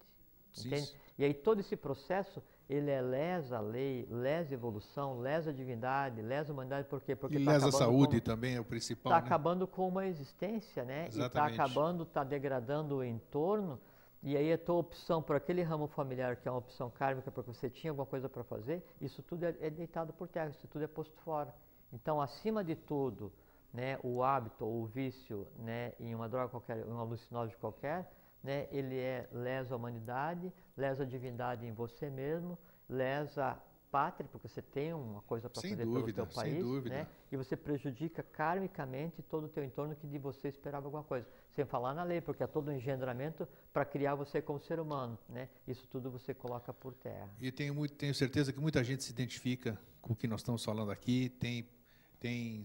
[0.52, 0.96] Sim, Entende?
[1.18, 5.54] E aí todo esse processo, ele é lesa a lei, lesa a evolução, lesa a
[5.54, 7.16] divindade, lesa a humanidade, por quê?
[7.16, 9.26] Porque E tá lesa a saúde com- também é o principal, está né?
[9.26, 11.06] acabando com uma existência, né?
[11.06, 11.62] E está Exatamente.
[11.62, 13.80] acabando, está degradando o entorno.
[14.22, 17.54] E aí a tua opção por aquele ramo familiar, que é uma opção kármica, porque
[17.54, 20.84] você tinha alguma coisa para fazer, isso tudo é, é deitado por terra, isso tudo
[20.84, 21.54] é posto fora.
[21.94, 23.32] Então, acima de tudo,
[23.72, 28.12] né, o hábito ou o vício né, em uma droga qualquer, em um alucinógeno qualquer,
[28.48, 33.58] né, ele é lesa a humanidade, lesa a divindade em você mesmo, lesa a
[33.92, 36.96] pátria, porque você tem uma coisa para Sem fazer dúvida, pelo sem país, dúvida.
[36.96, 37.08] né?
[37.30, 41.28] e você prejudica karmicamente todo o teu entorno que de você esperava alguma coisa.
[41.52, 45.18] Sem falar na lei, porque é todo um engendramento para criar você como ser humano,
[45.28, 45.50] né?
[45.68, 47.30] Isso tudo você coloca por terra.
[47.42, 50.64] E tenho, muito, tenho certeza que muita gente se identifica com o que nós estamos
[50.64, 51.28] falando aqui.
[51.28, 51.70] Tem,
[52.18, 52.64] tem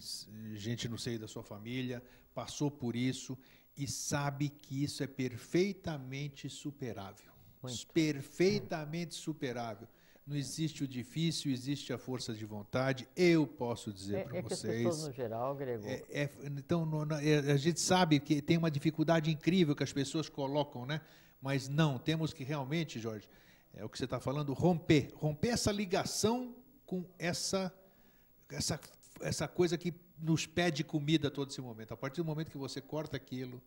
[0.54, 2.00] gente no seio da sua família,
[2.32, 3.36] passou por isso
[3.76, 7.32] e sabe que isso é perfeitamente superável.
[7.62, 7.86] Muito.
[7.88, 9.86] Perfeitamente superável.
[10.26, 13.08] Não existe o difícil, existe a força de vontade.
[13.16, 14.82] Eu posso dizer É, para é que as vocês.
[14.84, 18.56] pessoas, no geral, Grego, É, é, então, no- na- é, a gente sabe que tem
[18.56, 21.00] uma dificuldade incrível que as pessoas colocam, né?
[21.40, 23.28] Mas não, temos que realmente, Jorge,
[23.74, 25.10] é o que você está falando, romper.
[25.14, 26.54] Romper essa ligação
[26.86, 27.72] com essa,
[28.48, 28.78] essa,
[29.20, 29.92] essa coisa que
[30.22, 31.92] nos pede comida a todo esse momento.
[31.92, 33.60] A partir do momento que você corta aquilo,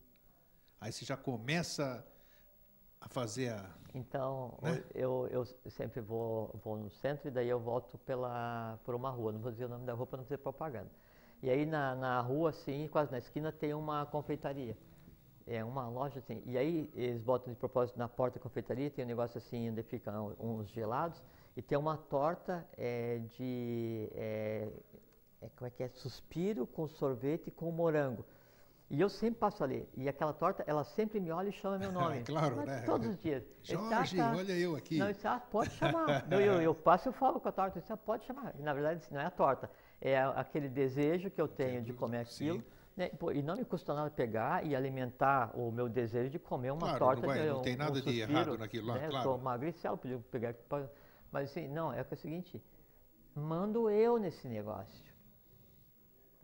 [0.80, 2.06] aí você já começa
[3.02, 3.70] a fazer a.
[3.94, 4.84] Então, Né?
[4.94, 9.32] eu, eu sempre vou, vou no centro e daí eu volto pela, por uma rua,
[9.32, 10.90] não vou dizer o nome da rua para não fazer propaganda.
[11.42, 14.78] E aí na, na rua, assim, quase na esquina, tem uma confeitaria.
[15.48, 16.42] É uma loja assim.
[16.46, 19.84] E aí eles botam de propósito na porta da confeitaria, tem um negócio assim onde
[19.84, 21.22] ficam uns gelados,
[21.56, 24.10] e tem uma torta é, de.
[24.14, 24.68] É,
[25.46, 25.90] é, como é que é?
[25.90, 28.26] Suspiro com sorvete com morango.
[28.88, 29.88] E eu sempre passo ali.
[29.98, 32.24] E aquela torta, ela sempre me olha e chama meu nome.
[32.24, 32.82] Claro, Mas né?
[32.86, 33.44] Todos os dias.
[33.44, 34.98] Eu disse, "Ah, Jorge, tá." olha eu aqui.
[35.00, 36.26] Não, eu disse, ah, pode chamar.
[36.32, 37.78] eu, eu, eu passo e falo com a torta.
[37.78, 38.54] Eu disse, ah, pode chamar.
[38.60, 39.70] E, na verdade, não é a torta.
[40.00, 42.64] É aquele desejo que eu tenho de comer aquilo.
[42.96, 43.10] né?
[43.10, 46.82] Pô, e não me custa nada pegar e alimentar o meu desejo de comer uma
[46.82, 47.22] Claro, torta.
[47.22, 49.08] não vai- de, não um- tem um nada de suspiro, errado naquilo lá, né?
[49.10, 49.42] claro.
[49.84, 50.56] Eu podia pegar
[51.32, 52.64] Mas assim, não, é é o seguinte,
[53.36, 55.05] mando eu nesse negócio.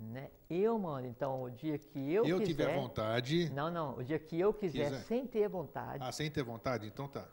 [0.02, 0.32] Né?
[0.50, 1.08] Eu mando.
[1.08, 2.46] Então, o dia que eu, Eu quiser...
[2.66, 3.50] tiver vontade.
[3.54, 3.98] Não, não.
[3.98, 5.02] O dia que eu quiser, Quiser.
[5.04, 6.88] sem ter vontade, Ah, sem ter vontade?
[6.88, 7.28] Então tá.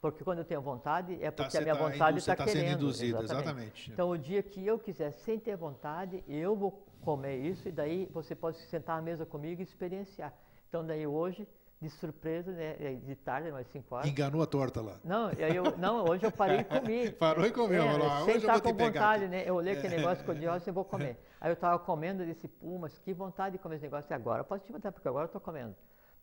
[0.00, 2.46] porque quando eu tenho vontade, é Tá, porque você a minha tá vontade está tá
[2.46, 2.80] sendo querendo.
[2.82, 3.90] induzido, exatamente.
[3.90, 8.06] Então, o dia que eu quiser, sem ter vontade, eu vou comer isso e daí
[8.10, 10.32] você pode se sentar à mesa comigo e experienciar.
[10.68, 11.46] Então, daí hoje,
[11.80, 14.08] de surpresa, né, é de tarde, mais 5 horas.
[14.10, 14.96] Enganou a torta lá.
[15.04, 17.10] Não, e aí eu, não, hoje eu parei e comi.
[17.18, 19.42] Parou e comeu, É, falou, "Ah, hoje eu vou estar com vontade, aqui." né?
[19.46, 21.16] Eu olhei aquele negócio que eu disse, "Nossa, eu vou comer.
[21.40, 24.12] Aí eu estava comendo e disse, pô, mas que vontade de comer esse negócio.
[24.12, 25.74] E agora eu posso te botar, porque agora eu estou comendo.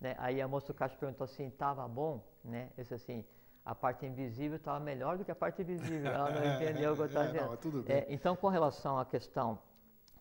[0.02, 0.14] Né?
[0.18, 2.22] Aí a moça do caixa perguntou assim, estava bom?
[2.44, 2.70] Né?
[2.78, 3.24] Eu disse assim,
[3.64, 6.12] a parte invisível estava melhor do que a parte visível.
[6.12, 7.58] Ela não entendeu o que eu estava É, não, dizendo.
[7.58, 7.96] tudo bem.
[7.96, 9.58] É, então, com relação à questão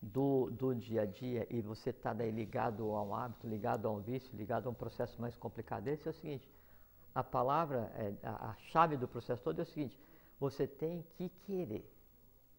[0.05, 3.91] do, do dia a dia e você está daí ligado a um hábito, ligado a
[3.91, 6.49] um vício, ligado a um processo mais complicado desse, é o seguinte,
[7.13, 9.99] a palavra, é, a, a chave do processo todo é o seguinte,
[10.39, 11.91] você tem que querer.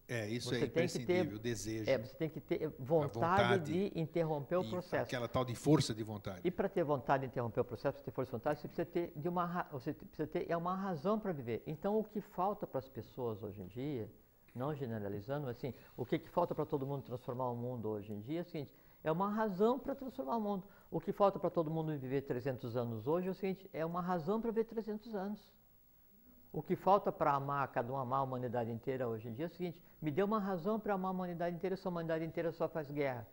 [0.09, 1.91] É, isso Você é tem que ter- imprescindível, o desejo.
[1.91, 5.03] É, você tem que ter vontade, vontade de interromper o processo.
[5.05, 6.41] Aquela tal de força de vontade.
[6.45, 9.13] E para ter vontade de interromper o processo, ter força de vontade, você precisa ter
[9.17, 11.61] de uma você precisa ter é uma razão para viver.
[11.67, 14.09] Então o que falta para as pessoas hoje em dia,
[14.57, 18.13] não generalizando, mas assim, o que, que falta para todo mundo transformar o mundo hoje
[18.13, 18.73] em dia é o seguinte,
[19.05, 20.65] é uma razão para transformar o mundo.
[20.91, 24.01] O que falta para todo mundo viver 300 anos hoje é o seguinte, é uma
[24.01, 25.55] razão para viver 300 anos.
[26.53, 29.49] O que falta para amar, cada um amar a humanidade inteira hoje em dia é
[29.49, 32.51] o seguinte, me dê uma razão para amar a humanidade inteira se a humanidade inteira
[32.51, 33.27] só faz guerra.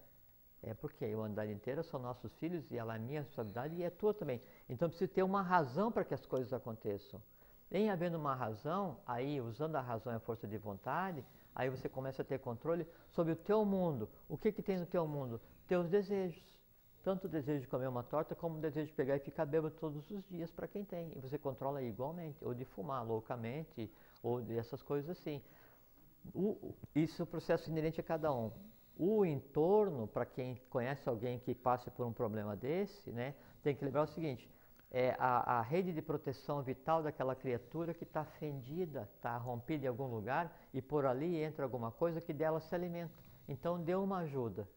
[0.61, 3.89] É porque a humanidade inteira são nossos filhos e ela é minha responsabilidade e é
[3.89, 4.41] tua também.
[4.69, 7.21] Então precisa ter uma razão para que as coisas aconteçam.
[7.73, 11.89] Em havendo uma razão, aí usando a razão e a força de vontade, aí você
[11.89, 14.07] começa a ter controle sobre o teu mundo.
[14.29, 15.41] O que que tem no teu mundo?
[15.67, 16.61] Teus desejos.
[17.03, 19.75] Tanto o desejo de comer uma torta como o desejo de pegar e ficar bêbado
[19.75, 21.11] todos os dias para quem tem.
[21.15, 25.41] E você controla igualmente, ou de fumar loucamente, ou dessas coisas assim.
[26.33, 28.51] O- o- isso é um processo inerente a cada um.
[28.97, 33.83] O entorno, para quem conhece alguém que passe por um problema desse, né, tem que
[33.83, 34.49] lembrar o seguinte:
[34.93, 39.87] é a, a rede de proteção vital daquela criatura que está fendida, está rompida em
[39.87, 43.11] algum lugar e por ali entra alguma coisa que dela se alimenta.
[43.47, 44.69] Então dê uma ajuda.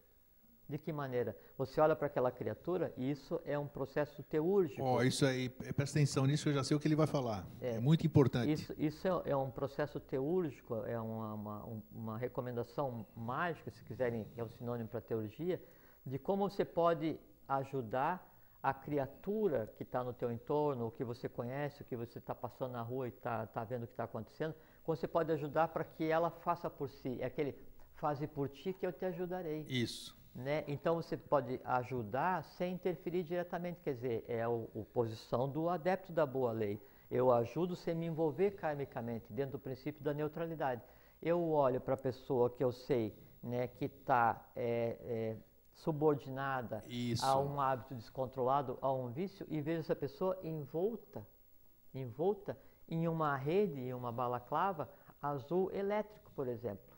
[0.68, 1.36] De que maneira?
[1.56, 4.82] Você olha para aquela criatura e isso é um processo teúrgico.
[4.82, 7.46] Oh, isso aí, presta atenção nisso, eu já sei o que ele vai falar.
[7.60, 8.52] É, é muito importante.
[8.52, 14.26] Isso, isso é, é, um processo teúrgico, é uma, uma, uma, recomendação mágica, se quiserem,
[14.36, 15.62] é um sinônimo para teurgia,
[16.04, 18.35] de como você pode ajudar
[18.66, 22.34] a criatura que está no teu entorno, o que você conhece, o que você está
[22.34, 25.68] passando na rua e está tá vendo o que está acontecendo, como você pode ajudar
[25.68, 27.16] para que ela faça por si.
[27.22, 27.56] É aquele
[27.94, 29.64] faze por ti que eu te ajudarei.
[29.68, 30.18] Isso.
[30.34, 30.64] Né?
[30.66, 36.12] Então você pode ajudar sem interferir diretamente, quer dizer, é a, a posição do adepto
[36.12, 36.82] da boa lei.
[37.08, 40.82] Eu ajudo sem me envolver karmicamente, dentro do princípio da neutralidade.
[41.22, 45.36] Eu olho para a pessoa que eu sei né, que está é, é,
[45.76, 47.24] subordinada Isso.
[47.24, 51.26] a um hábito descontrolado, a um vício, e vejo essa pessoa envolta,
[51.94, 52.58] envolta
[52.88, 54.88] em uma rede, em uma balaclava
[55.20, 56.96] azul elétrico, por exemplo.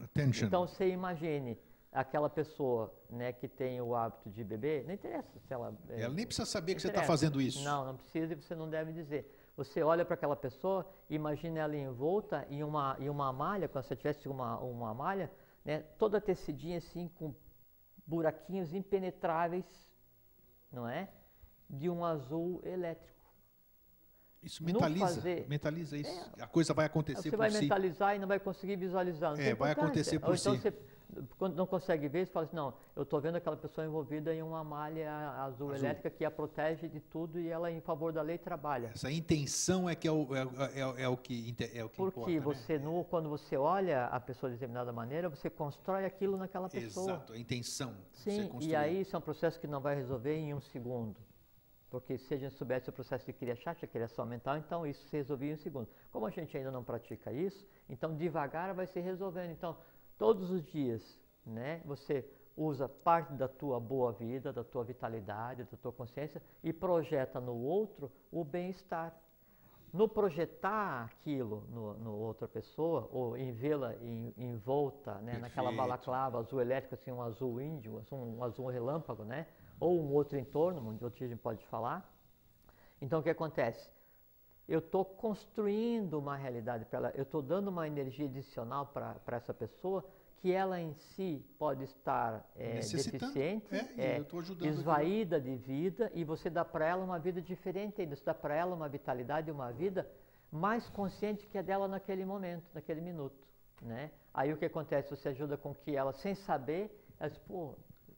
[0.00, 0.46] Attention.
[0.46, 1.58] Então você imagine
[1.90, 5.74] aquela pessoa né, que tem o hábito de beber, não interessa se ela.
[5.88, 7.62] É, ela nem precisa saber que você está fazendo isso.
[7.62, 9.38] Não, não precisa e você não deve dizer.
[9.56, 13.88] Você olha para aquela pessoa, imagina ela envolta em uma, em uma malha, como se
[13.88, 15.30] você tivesse uma, uma malha,
[15.62, 17.34] né, toda tecidinha assim, com
[18.06, 19.64] buraquinhos impenetráveis,
[20.72, 21.08] não é?
[21.68, 23.12] De um azul elétrico.
[24.42, 26.32] Isso mentaliza, fazer, mentaliza isso.
[26.36, 27.30] É, a coisa vai acontecer por si.
[27.30, 29.38] Você vai mentalizar e não vai conseguir visualizar.
[29.38, 30.60] É, vai acontecer por Ou então si.
[30.60, 30.74] Você,
[31.38, 34.42] quando não consegue ver, você fala assim, não, eu estou vendo aquela pessoa envolvida em
[34.42, 38.22] uma malha azul, azul, elétrica que a protege de tudo e ela, em favor da
[38.22, 38.92] lei, trabalha.
[38.94, 40.42] Essa intenção é que é o, é,
[40.74, 42.84] é, é o que é o que Porque importa, você, né?
[42.84, 47.12] no, quando você olha a pessoa de determinada maneira, você constrói aquilo naquela pessoa.
[47.12, 47.94] Exato, a intenção.
[48.12, 51.20] Sim, e aí isso é um processo que não vai resolver em um segundo.
[51.92, 55.50] Porque se a gente soubesse o processo de criação, criação mental, então isso se resolvia
[55.50, 55.86] em um segundo.
[56.10, 59.50] Como a gente ainda não pratica isso, então devagar vai se resolvendo.
[59.50, 59.76] Então,
[60.22, 61.02] todos os dias,
[61.44, 62.24] né, você
[62.56, 67.56] usa parte da tua boa vida, da tua vitalidade, da tua consciência e projeta no
[67.56, 69.12] outro o bem-estar.
[69.92, 73.96] No projetar aquilo no, no, outra pessoa, ou em vê-la
[74.36, 79.48] envolta né, naquela balaclava azul elétrico, assim, um azul índio, um azul relâmpago, né?
[79.80, 82.08] ou um outro entorno, onde outro a gente pode falar.
[83.00, 83.90] Então o que acontece?
[84.68, 89.52] Eu estou construindo uma realidade para ela, eu estou dando uma energia adicional para essa
[89.52, 90.04] pessoa
[90.36, 96.50] que ela em si pode estar é, deficiente, é, é, esvaída de vida, e você
[96.50, 100.08] dá para ela uma vida diferente, você dá para ela uma vitalidade, uma vida
[100.50, 103.46] mais consciente que a dela naquele momento, naquele minuto.
[103.80, 104.10] Né?
[104.34, 105.10] Aí o que acontece?
[105.10, 107.76] Você ajuda com que ela, sem saber, ela diz, pô,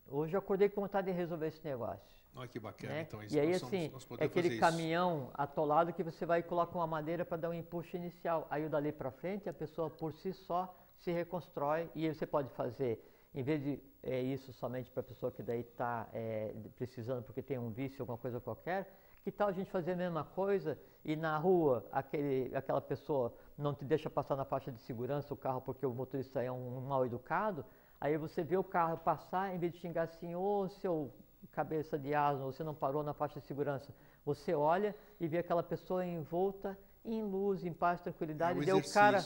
[0.08, 2.16] Hoje eu acordei com vontade de resolver esse negócio.
[2.36, 3.02] Olha que bacana, né?
[3.02, 6.86] então isso E aí, assim, é aquele caminhão atolado que você vai e coloca uma
[6.86, 8.46] madeira para dar um impulso inicial.
[8.50, 12.48] Aí, dali para frente, a pessoa por si só se reconstrói e aí você pode
[12.50, 13.00] fazer,
[13.34, 17.42] em vez de é, isso somente para a pessoa que daí está é, precisando porque
[17.42, 21.16] tem um vício, alguma coisa qualquer, que tal a gente fazer a mesma coisa e
[21.16, 25.60] na rua aquele, aquela pessoa não te deixa passar na faixa de segurança o carro
[25.60, 27.64] porque o motorista é um, um mal educado?
[28.00, 31.12] Aí você vê o carro passar, em vez de xingar assim, ô oh, seu
[31.48, 33.94] cabeça de asno, você não parou na faixa de segurança.
[34.24, 38.58] Você olha e vê aquela pessoa envolta em luz, em paz, tranquilidade.
[38.60, 39.18] É deu o cara,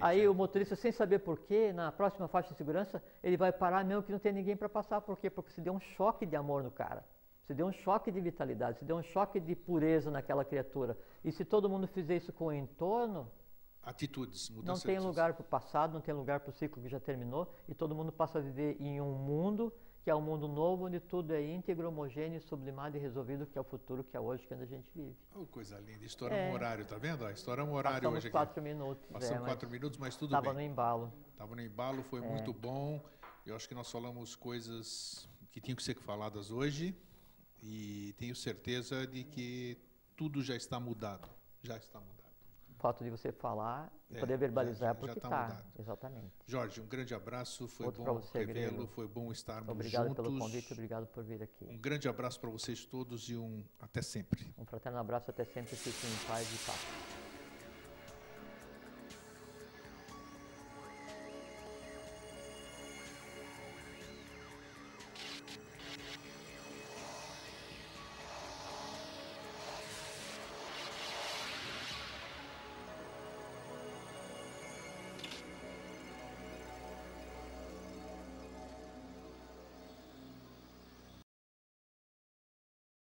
[0.00, 0.28] aí é.
[0.28, 4.10] o motorista, sem saber porquê, na próxima faixa de segurança, ele vai parar mesmo que
[4.10, 5.00] não tem ninguém para passar.
[5.00, 5.30] Por quê?
[5.30, 7.04] Porque se deu um choque de amor no cara.
[7.46, 10.96] Se deu um choque de vitalidade, se deu um choque de pureza naquela criatura.
[11.24, 13.30] E se todo mundo fizer isso com o entorno,
[13.82, 16.88] atitudes, mudança Não tem lugar para o passado, não tem lugar para o ciclo que
[16.88, 19.72] já terminou e todo mundo passa a viver em um mundo
[20.02, 23.60] que é um mundo novo, onde tudo é íntegro, homogêneo, sublimado e resolvido, que é
[23.60, 25.14] o futuro, que é hoje que a gente vive.
[25.34, 26.04] Oh, coisa linda.
[26.04, 26.50] Estouramos é.
[26.50, 27.28] um horário, tá vendo?
[27.28, 28.32] Estouramos um horário Passamos hoje aqui.
[28.32, 29.06] quatro minutos.
[29.10, 30.66] Passamos é, quatro minutos, mas tudo tava bem.
[30.66, 31.12] Estava no embalo.
[31.32, 32.28] Estava no embalo, foi é.
[32.28, 33.02] muito bom.
[33.44, 36.96] Eu acho que nós falamos coisas que tinham que ser faladas hoje
[37.62, 39.76] e tenho certeza de que
[40.16, 41.28] tudo já está mudado.
[41.62, 42.19] Já está mudado
[42.80, 45.62] fato de você falar e é, poder verbalizar já, já, porque está.
[45.78, 46.32] Exatamente.
[46.46, 50.18] Jorge, um grande abraço, foi Outro bom revê-lo, foi bom estarmos obrigado juntos.
[50.18, 51.64] Obrigado pelo convite, obrigado por vir aqui.
[51.66, 54.52] Um grande abraço para vocês todos e um até sempre.
[54.58, 57.19] Um fraterno abraço, até sempre, fiquem em paz e paz.